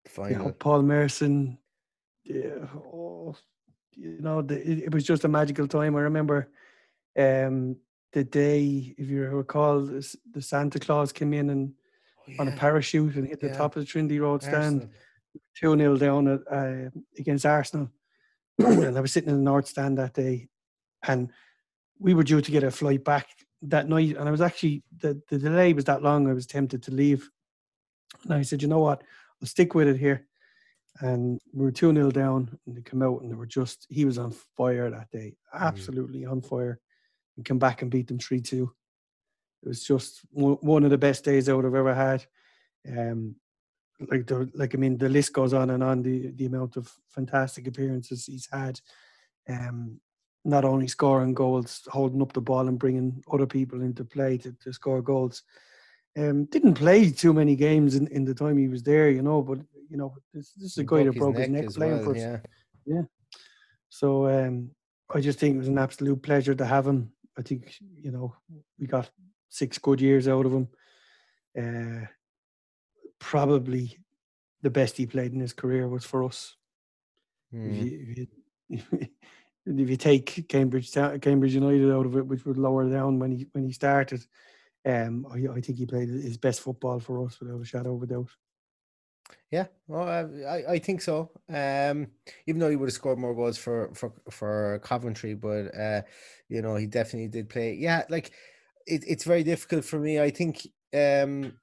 [0.08, 0.32] Final.
[0.32, 1.58] You know, Paul Merson.
[2.24, 3.36] Yeah, oh,
[3.92, 5.96] you know, the, it, it, was just a magical time.
[5.96, 6.48] I remember
[7.18, 7.76] um,
[8.12, 11.72] the day, if you recall, the, the Santa Claus came in and
[12.18, 12.40] oh, yeah.
[12.40, 13.56] on a parachute and hit the yeah.
[13.56, 14.88] top of the Trinity Road stand,
[15.56, 17.90] two 0 down at, uh, against Arsenal
[18.58, 20.48] and I was sitting in the North Stand that day,
[21.06, 21.30] and
[21.98, 23.28] we were due to get a flight back
[23.62, 24.16] that night.
[24.16, 26.28] And I was actually the, the delay was that long.
[26.28, 27.28] I was tempted to leave,
[28.24, 29.02] and I said, you know what,
[29.40, 30.26] I'll stick with it here.
[31.00, 34.04] And we were two 0 down, and they come out, and they were just he
[34.04, 35.60] was on fire that day, mm.
[35.60, 36.32] absolutely mm-hmm.
[36.32, 36.80] on fire,
[37.36, 38.72] and come back and beat them three two.
[39.62, 42.24] It was just one of the best days out I've ever had.
[42.88, 43.34] Um,
[44.10, 46.92] like the like I mean the list goes on and on the the amount of
[47.08, 48.80] fantastic appearances he's had.
[49.48, 50.00] Um,
[50.44, 54.52] not only scoring goals, holding up the ball and bringing other people into play to,
[54.62, 55.42] to score goals.
[56.16, 59.42] Um, didn't play too many games in, in the time he was there, you know,
[59.42, 59.58] but
[59.90, 62.18] you know, this, this is a guy that broke his neck, playing well, for us.
[62.18, 62.38] Yeah.
[62.86, 63.02] yeah.
[63.88, 64.70] So um,
[65.14, 67.12] I just think it was an absolute pleasure to have him.
[67.38, 68.34] I think, you know,
[68.78, 69.10] we got
[69.48, 70.68] six good years out of him.
[71.56, 72.06] Uh,
[73.18, 73.98] probably
[74.62, 76.56] the best he played in his career was for us.
[77.54, 77.70] Mm.
[77.70, 78.26] If, you,
[78.68, 79.08] if, you,
[79.66, 83.46] if, you, take Cambridge Cambridge United out of it, which was lower down when he
[83.52, 84.24] when he started,
[84.84, 88.02] um, I, I think he played his best football for us without a shadow of
[88.02, 88.30] a doubt.
[89.50, 90.08] Yeah, well,
[90.46, 91.30] I I think so.
[91.48, 92.08] Um,
[92.46, 96.02] even though he would have scored more goals for for for Coventry, but uh,
[96.48, 97.74] you know, he definitely did play.
[97.74, 98.32] Yeah, like
[98.86, 100.20] it, it's very difficult for me.
[100.20, 101.58] I think um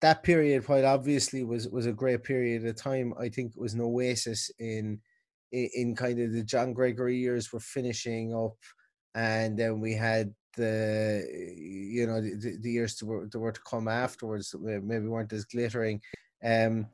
[0.00, 3.74] that period, while obviously was was a great period of time, I think it was
[3.74, 5.00] an oasis in
[5.52, 8.56] in, in kind of the John Gregory years were finishing up,
[9.14, 11.26] and then we had the
[11.56, 15.44] you know the, the years that were, that were to come afterwards maybe weren't as
[15.44, 16.00] glittering.
[16.42, 16.86] Um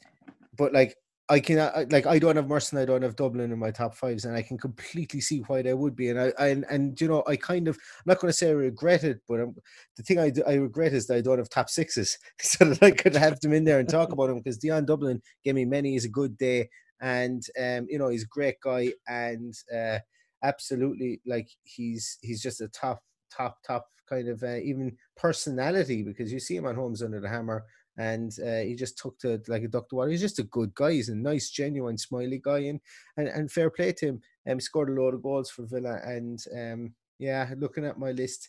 [0.57, 0.96] but like
[1.29, 1.57] I can
[1.91, 4.43] like I don't have Merson, I don't have Dublin in my top fives, and I
[4.43, 6.11] can completely see why they would be.
[6.11, 8.49] And I, I and, and you know I kind of I'm not going to say
[8.49, 9.57] I regret it, but I'm,
[9.97, 12.83] the thing I do, I regret is that I don't have top sixes, so that
[12.83, 15.64] I could have them in there and talk about them because Dion Dublin gave me
[15.64, 15.97] many.
[15.97, 16.68] is a good day,
[17.01, 19.99] and um, you know he's a great guy, and uh,
[20.45, 23.03] absolutely like he's he's just a top
[23.37, 27.29] top top kind of uh, even personality because you see him on Homes Under the
[27.29, 27.64] Hammer
[27.99, 30.11] and uh, he just took to like a duck to water.
[30.11, 30.92] He's just a good guy.
[30.92, 32.80] He's a nice, genuine, smiley guy, and
[33.16, 34.20] and, and fair play to him.
[34.49, 38.49] Um, scored a lot of goals for Villa, and um, yeah, looking at my list,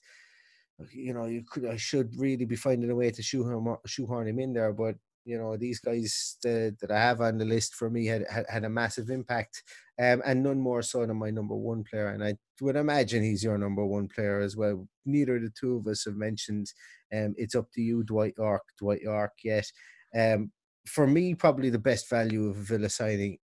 [0.91, 4.39] you know, you could I should really be finding a way to shoehorn shoehorn him
[4.39, 4.95] in there, but
[5.27, 8.45] you know these guys that, that I have on the list for me had had,
[8.49, 9.61] had a massive impact,
[9.99, 12.07] um, and none more so than my number one player.
[12.07, 14.87] And I would imagine he's your number one player as well.
[15.05, 16.71] Neither of the two of us have mentioned.
[17.13, 18.67] Um, it's up to you, Dwight Yorke.
[18.79, 19.69] Dwight Yorke, yet.
[20.17, 20.51] Um,
[20.85, 23.37] for me, probably the best value of a Villa signing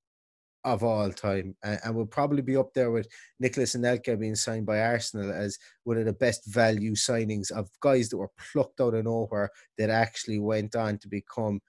[0.65, 3.07] of all time, and, and will probably be up there with
[3.39, 8.09] Nicolas Anelka being signed by Arsenal as one of the best value signings of guys
[8.09, 11.61] that were plucked out of nowhere that actually went on to become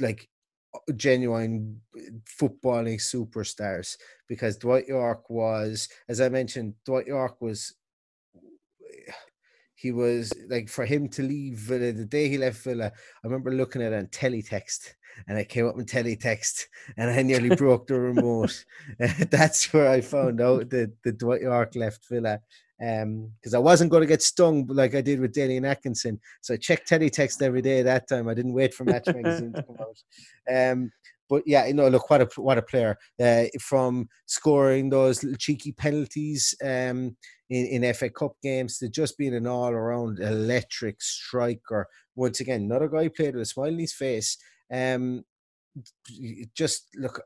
[0.00, 0.28] like
[0.96, 1.80] genuine
[2.40, 3.96] footballing superstars
[4.28, 7.74] because Dwight Yorke was, as I mentioned, Dwight Yorke was
[9.84, 12.86] he was like for him to leave Villa the day he left Villa.
[12.86, 14.94] I remember looking at it on teletext,
[15.28, 16.64] and I came up in teletext,
[16.96, 18.64] and I nearly broke the remote.
[19.30, 22.40] That's where I found out that the Dwight Yorke left Villa.
[22.82, 26.20] Um, because I wasn't going to get stung like I did with Dalian Atkinson.
[26.40, 28.28] So I checked teletext every day that time.
[28.28, 30.02] I didn't wait for Match Magazine to come out.
[30.52, 30.90] Um,
[31.28, 35.38] but yeah, you know, look what a what a player uh, from scoring those little
[35.38, 37.16] cheeky penalties um,
[37.48, 41.86] in, in FA Cup games to just being an all around electric striker.
[42.14, 44.36] Once again, another guy played with a smile on his face.
[44.72, 45.24] Um,
[46.54, 47.22] just look.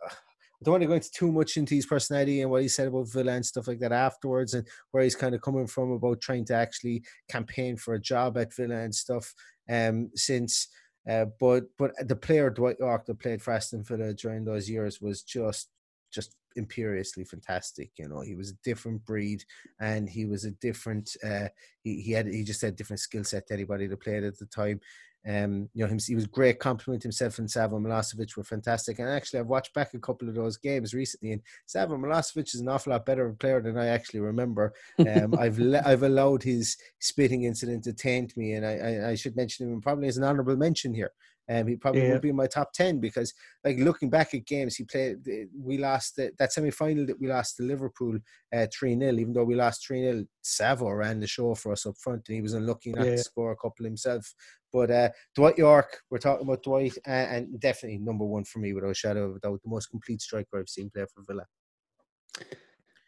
[0.61, 2.89] I don't want to go into too much into his personality and what he said
[2.89, 6.21] about Villa and stuff like that afterwards, and where he's kind of coming from about
[6.21, 9.33] trying to actually campaign for a job at Villa and stuff.
[9.71, 10.69] Um, since
[11.09, 15.01] uh, but but the player Dwight Yorke that played for Aston Villa during those years
[15.01, 15.71] was just
[16.13, 17.91] just imperiously fantastic.
[17.99, 19.45] You know, he was a different breed,
[19.81, 21.17] and he was a different.
[21.25, 21.49] Uh,
[21.83, 24.47] he he had he just had different skill set to anybody that played at the
[24.47, 24.81] time.
[25.27, 28.99] Um, you know, he was great compliment himself and Savo Milosevic were fantastic.
[28.99, 32.61] And actually, I've watched back a couple of those games recently, and Savo Milosevic is
[32.61, 34.73] an awful lot better player than I actually remember.
[34.99, 39.15] Um, I've le- I've allowed his spitting incident to taint me, and I, I, I
[39.15, 41.13] should mention him probably as an honourable mention here.
[41.51, 42.13] Um, he probably yeah.
[42.13, 43.33] would be in my top ten because,
[43.65, 45.19] like, looking back at games, he played.
[45.59, 48.19] We lost the, that semi final that we lost to Liverpool
[48.55, 51.73] uh, three uh, 0 Even though we lost three 0 Savo ran the show for
[51.73, 53.13] us up front, and he was unlucky not yeah.
[53.13, 54.35] to score a couple himself.
[54.73, 58.73] But uh, Dwight Yorke, we're talking about Dwight, uh, and definitely number one for me
[58.73, 61.45] without a shadow of a doubt, the most complete striker I've seen play for Villa.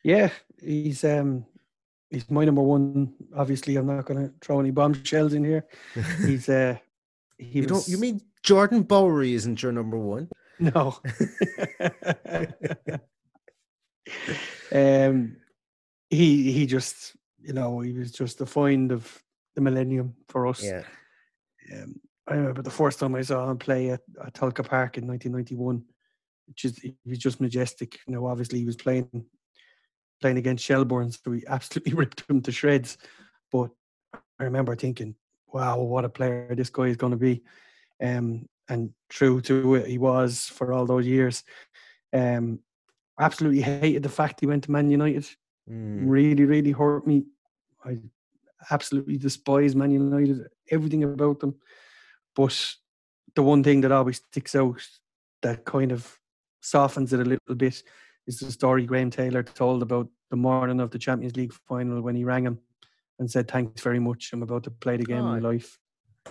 [0.02, 0.30] Yeah,
[0.62, 1.44] he's um
[2.10, 3.12] he's my number one.
[3.36, 5.66] Obviously, I'm not going to throw any bombshells in here.
[6.26, 6.76] He's uh
[7.38, 10.28] he you was, don't you mean Jordan Bowery isn't your number one?
[10.58, 10.98] No.
[14.72, 15.36] um,
[16.10, 19.22] he he just you know he was just the find of
[19.54, 20.62] the millennium for us.
[20.62, 20.82] Yeah.
[21.72, 21.96] Um,
[22.28, 25.82] I remember the first time I saw him play at, at Tolka Park in 1991.
[26.46, 27.98] Which he was just majestic.
[28.06, 29.24] You know, obviously he was playing
[30.20, 32.98] playing against Shelbourne, so we absolutely ripped him to shreds.
[33.52, 33.70] But
[34.38, 35.14] I remember thinking,
[35.52, 37.42] wow, what a player this guy is going to be.
[38.02, 41.42] Um, and true to it, he was for all those years.
[42.12, 42.60] Um,
[43.18, 45.26] absolutely hated the fact he went to Man United.
[45.68, 46.04] Mm.
[46.06, 47.24] Really, really hurt me.
[47.84, 47.98] I
[48.70, 51.56] absolutely despise Man United, everything about them.
[52.34, 52.74] But
[53.34, 54.82] the one thing that always sticks out
[55.42, 56.18] that kind of
[56.60, 57.82] softens it a little bit
[58.26, 62.14] is the story Graham Taylor told about the morning of the Champions League final when
[62.14, 62.58] he rang him
[63.18, 64.30] and said, "Thanks very much.
[64.32, 65.78] I'm about to play the game oh, of my life."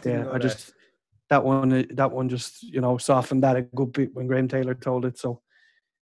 [0.05, 0.73] Yeah, I just
[1.30, 4.47] that one uh, that one just you know softened that a good bit when Graham
[4.47, 5.17] Taylor told it.
[5.17, 5.41] So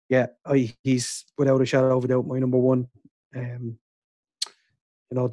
[0.10, 2.88] yeah, I, he's without a shadow of a doubt my number one.
[3.36, 3.78] Um,
[5.12, 5.30] you know,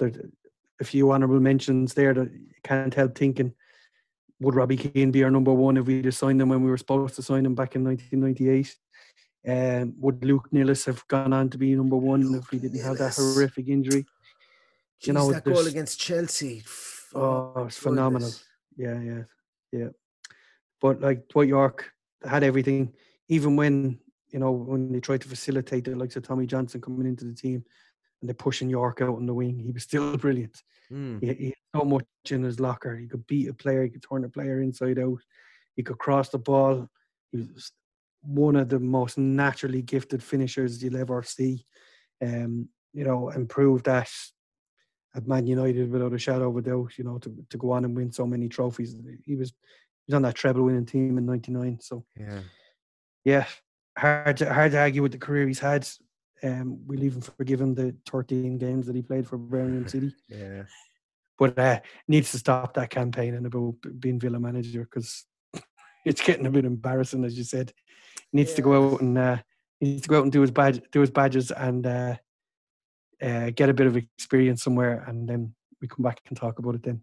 [0.80, 2.30] a few honourable mentions there that
[2.62, 3.54] can't help thinking.
[4.40, 6.76] Would Robbie Keane be our number one if we just signed him when we were
[6.76, 8.76] supposed to sign him back in 1998?
[9.46, 12.98] Um, would Luc Nilis have gone on to be number one if we didn't have
[12.98, 14.04] that horrific injury?
[15.02, 16.64] Jeez, you know, that goal against Chelsea.
[17.14, 18.30] Oh, oh it's phenomenal.
[18.76, 19.22] Yeah, yeah,
[19.70, 19.88] yeah.
[20.80, 21.90] But like Dwight Yorke
[22.26, 22.94] had everything,
[23.28, 23.98] even when
[24.30, 27.34] you know when they tried to facilitate the likes of Tommy Johnson coming into the
[27.34, 27.64] team,
[28.20, 29.58] and they're pushing Yorke out on the wing.
[29.58, 30.62] He was still brilliant.
[30.92, 31.20] Mm.
[31.22, 32.96] He, he, had so much in his locker.
[32.96, 33.84] He could beat a player.
[33.84, 35.18] He could turn a player inside out.
[35.76, 36.88] He could cross the ball.
[37.32, 37.72] He was
[38.22, 41.66] one of the most naturally gifted finishers you'll ever see.
[42.22, 44.08] Um, you know, and proved that
[45.14, 46.96] at Man United without a shadow of a doubt.
[46.96, 48.96] You know, to, to go on and win so many trophies.
[49.24, 49.52] He was
[50.06, 51.78] he was on that treble winning team in '99.
[51.80, 52.40] So yeah,
[53.24, 53.46] yeah,
[53.98, 55.88] hard to, hard to argue with the career he's had.
[56.42, 60.14] Um, we'll even forgive him the 13 games that he played for Birmingham City.
[60.28, 60.64] yeah,
[61.38, 65.24] but uh, needs to stop that campaign and about being Villa manager because
[66.04, 67.72] it's getting a bit embarrassing, as you said.
[68.32, 68.56] He needs yeah.
[68.56, 69.38] to go out and uh,
[69.80, 72.16] needs to go out and do his badge, do his badges, and uh,
[73.22, 76.74] uh, get a bit of experience somewhere, and then we come back and talk about
[76.74, 77.02] it then.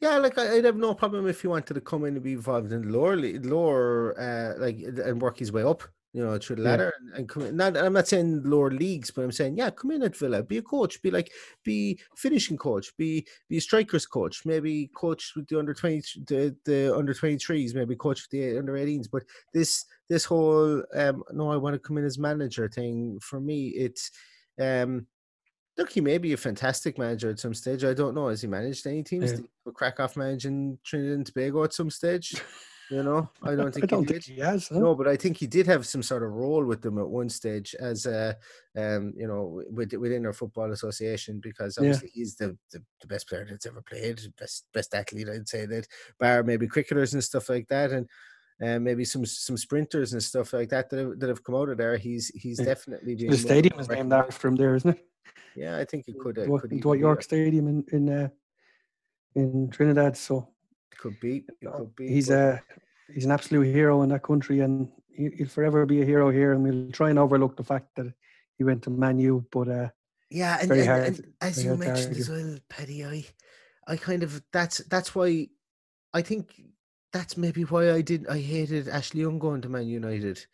[0.00, 2.72] Yeah, like I'd have no problem if he wanted to come in and be involved
[2.72, 5.82] in lower, lower, uh, like and work his way up.
[6.12, 7.08] You know, through the ladder yeah.
[7.10, 7.56] and, and come in.
[7.56, 10.58] Not, I'm not saying lower leagues, but I'm saying, yeah, come in at Villa, be
[10.58, 11.30] a coach, be like,
[11.62, 16.56] be finishing coach, be be a strikers coach, maybe coach with the under twenty, the,
[16.64, 19.06] the under twenty threes, maybe coach with the under 18s.
[19.10, 19.22] But
[19.54, 23.68] this this whole um, no, I want to come in as manager thing for me,
[23.68, 24.10] it's
[24.60, 25.06] um
[25.80, 27.84] Look, he may be a fantastic manager at some stage.
[27.84, 28.28] I don't know.
[28.28, 29.30] Has he managed any teams?
[29.30, 29.38] Yeah.
[29.64, 32.34] Did crack off managing Trinidad and Tobago at some stage?
[32.90, 34.34] You know, I don't think I don't he think did.
[34.34, 34.68] he has.
[34.70, 34.80] No?
[34.80, 37.28] No, but I think he did have some sort of role with them at one
[37.28, 38.36] stage as a,
[38.76, 41.82] um, you know, with, within our football association because Yeah.
[41.90, 45.66] obviously he's the, the, the best player that's ever played, best best athlete I'd say
[45.66, 45.86] that,
[46.18, 48.08] bar maybe cricketers and stuff like that, and
[48.60, 51.68] uh, maybe some some sprinters and stuff like that that have, that have come out
[51.68, 51.96] of there.
[51.96, 52.66] He's he's Yeah.
[52.66, 55.06] definitely The stadium is named after him there, isn't it?
[55.54, 57.22] Yeah, I think it could uh, Dwight, could Dwight Yorke.
[57.22, 58.28] Stadium in in uh,
[59.36, 60.16] in Trinidad.
[60.16, 60.48] So
[60.98, 61.44] Could be.
[61.60, 62.08] It could be.
[62.08, 62.62] he's but- a
[63.12, 66.52] he's an absolute hero in that country, and he, he'll forever be a hero here.
[66.52, 68.12] And we'll try and overlook the fact that
[68.56, 69.88] he went to Man U, but uh,
[70.30, 73.24] Yeah, and, very and, hard- and as very you hard mentioned as well, Paddy, I,
[73.88, 75.48] I kind of that's that's why
[76.12, 76.60] I think
[77.12, 80.44] that's maybe why I did I hated Ashley Young going to Man United,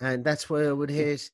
[0.00, 1.30] and that's why I would hate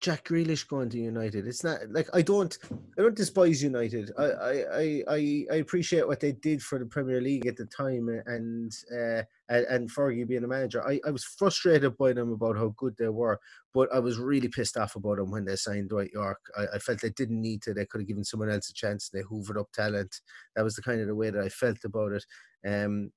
[0.00, 1.48] Jack Grealish going to United.
[1.48, 2.56] It's not like I don't
[2.96, 4.12] I don't despise United.
[4.16, 8.08] I I I I, appreciate what they did for the Premier League at the time,
[8.26, 10.86] and uh, and, and Fergie being a manager.
[10.86, 13.40] I, I was frustrated by them about how good they were,
[13.74, 16.46] but I was really pissed off about them when they signed Dwight Yorke.
[16.56, 17.74] I, I felt they didn't need to.
[17.74, 19.08] They could have given someone else a chance.
[19.08, 20.20] They hoovered up talent.
[20.54, 22.24] That was the kind of the way that I felt about it.
[22.64, 23.10] Um,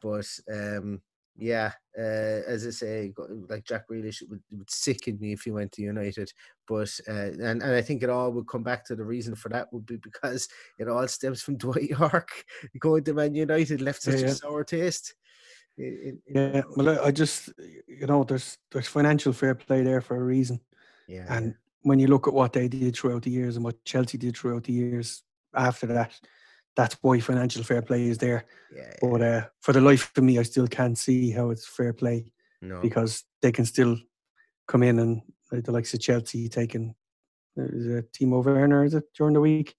[0.00, 1.00] but um,
[1.36, 3.12] yeah, uh, as I say,
[3.48, 6.30] like Jack Grealish, it would, it would sicken me if he went to United.
[6.68, 9.48] But uh, and and I think it all would come back to the reason for
[9.48, 12.44] that would be because it all stems from Dwight Yorke
[12.78, 14.26] going to Man United left such yeah.
[14.26, 15.14] a sour taste.
[15.76, 17.50] yeah, well, I- I just
[17.86, 20.60] you know there's there's financial fair play there for a reason,
[21.08, 24.18] yeah, and when you look at what they did throughout the years and what Chelsea
[24.18, 25.22] did throughout the years
[25.54, 26.12] after that,
[26.76, 28.44] that's why financial fair play is there.
[28.74, 31.66] yeah, yeah, But uh, for the life of me, I still can't see how it's
[31.66, 32.80] fair play no.
[32.80, 33.96] because they can still
[34.68, 36.94] come in and like the likes of Chelsea taking
[37.56, 39.74] is it Timo Werner is it during the week?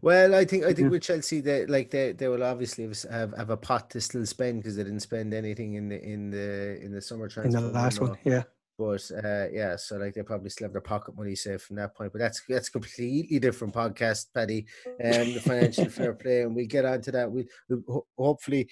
[0.00, 0.88] Well, I think I think Yeah.
[0.88, 4.24] with Chelsea, they like they, they will obviously have, have have a pot to still
[4.26, 7.64] spend because they didn't spend anything in the in the in the summer transfer in
[7.64, 8.16] the last one.
[8.24, 8.44] Yeah,
[8.78, 11.96] But uh, yeah, so like they probably still have their pocket money safe from that
[11.96, 12.12] point.
[12.12, 14.66] But that's that's completely different podcast, Paddy.
[14.86, 17.30] Um, the financial fair play, and we get onto that.
[17.30, 17.76] We, we
[18.16, 18.68] hopefully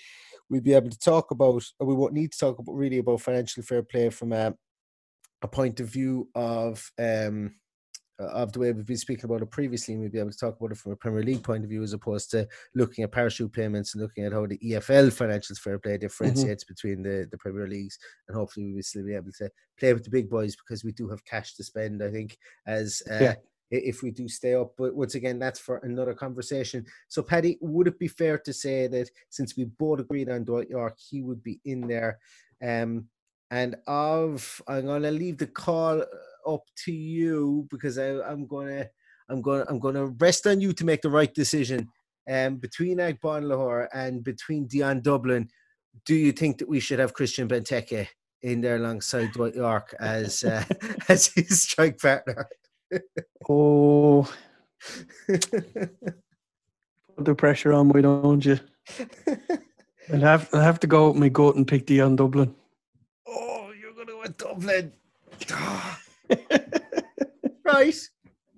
[0.49, 3.65] we'll be able to talk about, we won't need to talk about really about financial
[3.65, 4.55] fair play from a
[5.43, 7.55] a point of view of um
[8.19, 10.57] of the way we've been speaking about it previously, and we'll be able to talk
[10.59, 13.53] about it from a Premier League point of view as opposed to looking at parachute
[13.53, 17.67] payments and looking at how the EFL financial fair play differentiates between the, the Premier
[17.69, 17.99] Leagues.
[18.29, 20.93] And hopefully, we will still be able to play with the big boys because we
[20.93, 23.35] do have cash to spend, I think, as uh, Yeah.
[23.71, 24.73] if we do stay up.
[24.79, 26.87] But once again, that's for another conversation.
[27.09, 30.71] So, Paddy, would it be fair to say that since we both agreed on Dwight
[30.71, 32.19] Yorke, he would be in there?
[32.63, 33.09] Um,
[33.51, 36.07] and of I'm gonna leave the call uh,
[36.47, 38.87] up to you because I, I'm gonna
[39.29, 41.89] I'm gonna I'm gonna rest on you to make the right decision.
[42.29, 45.49] Um, between Agbonlahor and between Dion Dublin,
[46.05, 48.09] do you think that we should have Christian Benteke
[48.43, 50.65] in there alongside Dwight Yorke as uh,
[51.09, 52.49] as his strike partner?
[53.49, 54.29] Oh,
[55.27, 55.41] put
[57.19, 58.59] the pressure on, why don't you?
[60.13, 62.55] I'll have I'll have to go with my goat and pick Dion Dublin.
[63.29, 64.93] oh, you're gonna win Dublin.
[67.77, 67.97] Right.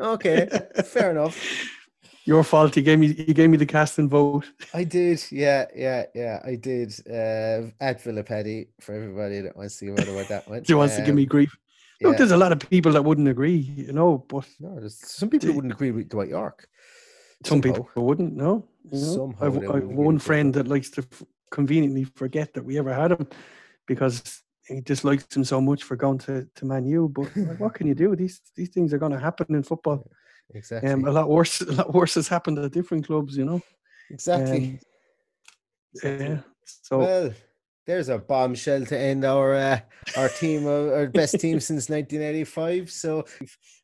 [0.01, 0.49] Okay.
[0.85, 1.37] Fair enough.
[2.25, 2.77] Your fault.
[2.77, 4.45] You gave me you gave me the casting vote.
[4.75, 6.41] I did, yeah, yeah, yeah.
[6.45, 6.93] I did.
[7.09, 10.62] Uh, at Villa Paddy for everybody that wants to give out about that one.
[10.64, 11.57] She wants to give me Um, grief.
[12.03, 12.19] Look, yeah.
[12.19, 15.47] there's a lot of people that wouldn't agree, you know, but No, there's some people
[15.47, 16.69] who Do- wouldn't agree with Dwight Yorke.
[17.45, 17.79] some Somehow.
[17.83, 18.37] people wouldn't.
[18.37, 19.14] No, you know?
[19.14, 23.12] Somehow I've, I've one friend that likes to f- conveniently forget that we ever had
[23.12, 23.27] him
[23.87, 27.09] because he dislikes him so much for going to, to Man U.
[27.09, 28.14] But like, what can you do?
[28.14, 30.09] These these things are going to happen in football.
[30.55, 30.91] Exactly.
[30.91, 31.61] Um, a lot worse.
[31.73, 33.37] A lot worse has happened at different clubs.
[33.37, 33.62] You know.
[34.11, 34.81] exactly.
[36.05, 36.41] um, Yeah.
[36.64, 37.35] So Well,
[37.87, 39.81] there's a bombshell to end our uh,
[40.16, 42.91] our team, of, our best team since 1985.
[42.91, 43.25] So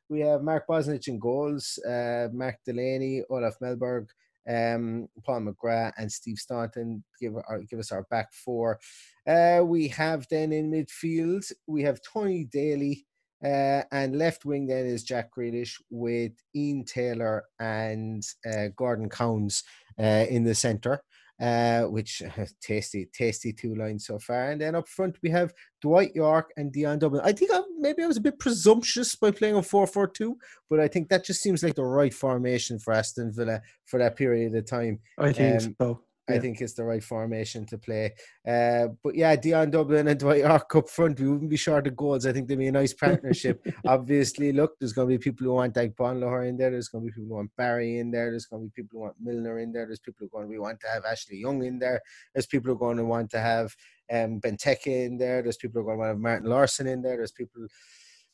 [0.08, 4.06] we have Mark Bosnich in goals, uh, Mark Delaney, Olof Mellberg,
[4.48, 8.78] um, Paul McGrath, and Steve Staunton give our, give us our back four.
[9.26, 13.06] Uh, we have then in midfield we have Tony Daley.
[13.44, 19.64] Uh, and left wing then is Jack Grealish with Ian Taylor and uh, Gordon Cowans
[20.00, 21.02] uh, in the centre
[21.40, 22.22] uh, which
[22.60, 24.50] tasty, tasty two lines so far.
[24.50, 27.22] And then up front we have Dwight Yorke and Dion Dublin.
[27.24, 30.34] I think I, maybe I was a bit presumptuous by playing a 4-4-2,
[30.70, 34.16] but I think that just seems like the right formation for Aston Villa for that
[34.16, 35.00] period of time.
[35.18, 36.00] I think um, so.
[36.28, 38.14] I think it's the right formation to play.
[38.48, 41.96] Uh, but yeah, Dion Dublin and Dwight Yorke up front, we wouldn't be short of
[41.96, 42.24] goals.
[42.24, 43.66] I think they'd be a nice partnership.
[43.86, 46.70] Obviously, look, there's going to be people who want like Bonlahor in there.
[46.70, 48.30] There's going to be people who want Barry in there.
[48.30, 49.86] There's going to be people who want Milner in there.
[49.86, 52.00] There's people who are going to be want to have Ashley Young in there.
[52.34, 53.74] There's people who are going to want to have
[54.10, 55.42] um, Benteke in there.
[55.42, 57.18] There's people who are going to want to have Martin Laursen in there.
[57.18, 57.66] There's people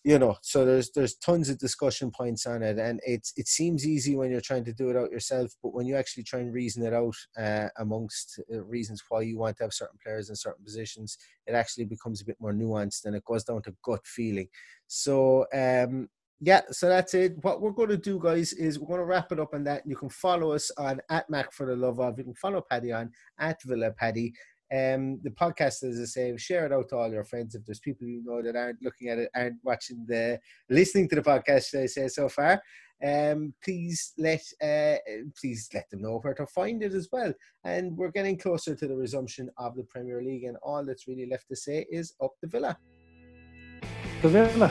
[0.03, 3.87] you know so there's there's tons of discussion points on it and it's it seems
[3.87, 6.55] easy when you're trying to do it out yourself but when you actually try and
[6.55, 10.37] reason it out uh, amongst uh, reasons why you want to have certain players in
[10.37, 14.07] certain positions it actually becomes a bit more nuanced and it goes down to gut
[14.07, 14.49] feeling
[14.87, 16.09] so um
[16.43, 17.37] yeah, so that's it.
[17.43, 19.83] What we're going to do, guys, is we're going to wrap it up on that.
[19.87, 22.17] You can follow us on at Mac for the Love of.
[22.17, 24.33] You can follow Paddy on at Villa Paddy.
[24.73, 27.55] Um, the podcast, as I say, share it out to all your friends.
[27.55, 31.17] If there's people you know that aren't looking at it, aren't watching the, listening to
[31.17, 32.63] the podcast, I say so far,
[33.05, 34.97] um, please let, uh,
[35.41, 37.33] please let them know where to find it as well.
[37.65, 41.27] And we're getting closer to the resumption of the Premier League, and all that's really
[41.27, 42.79] left to say is up the Villa.
[44.23, 44.71] The Villa.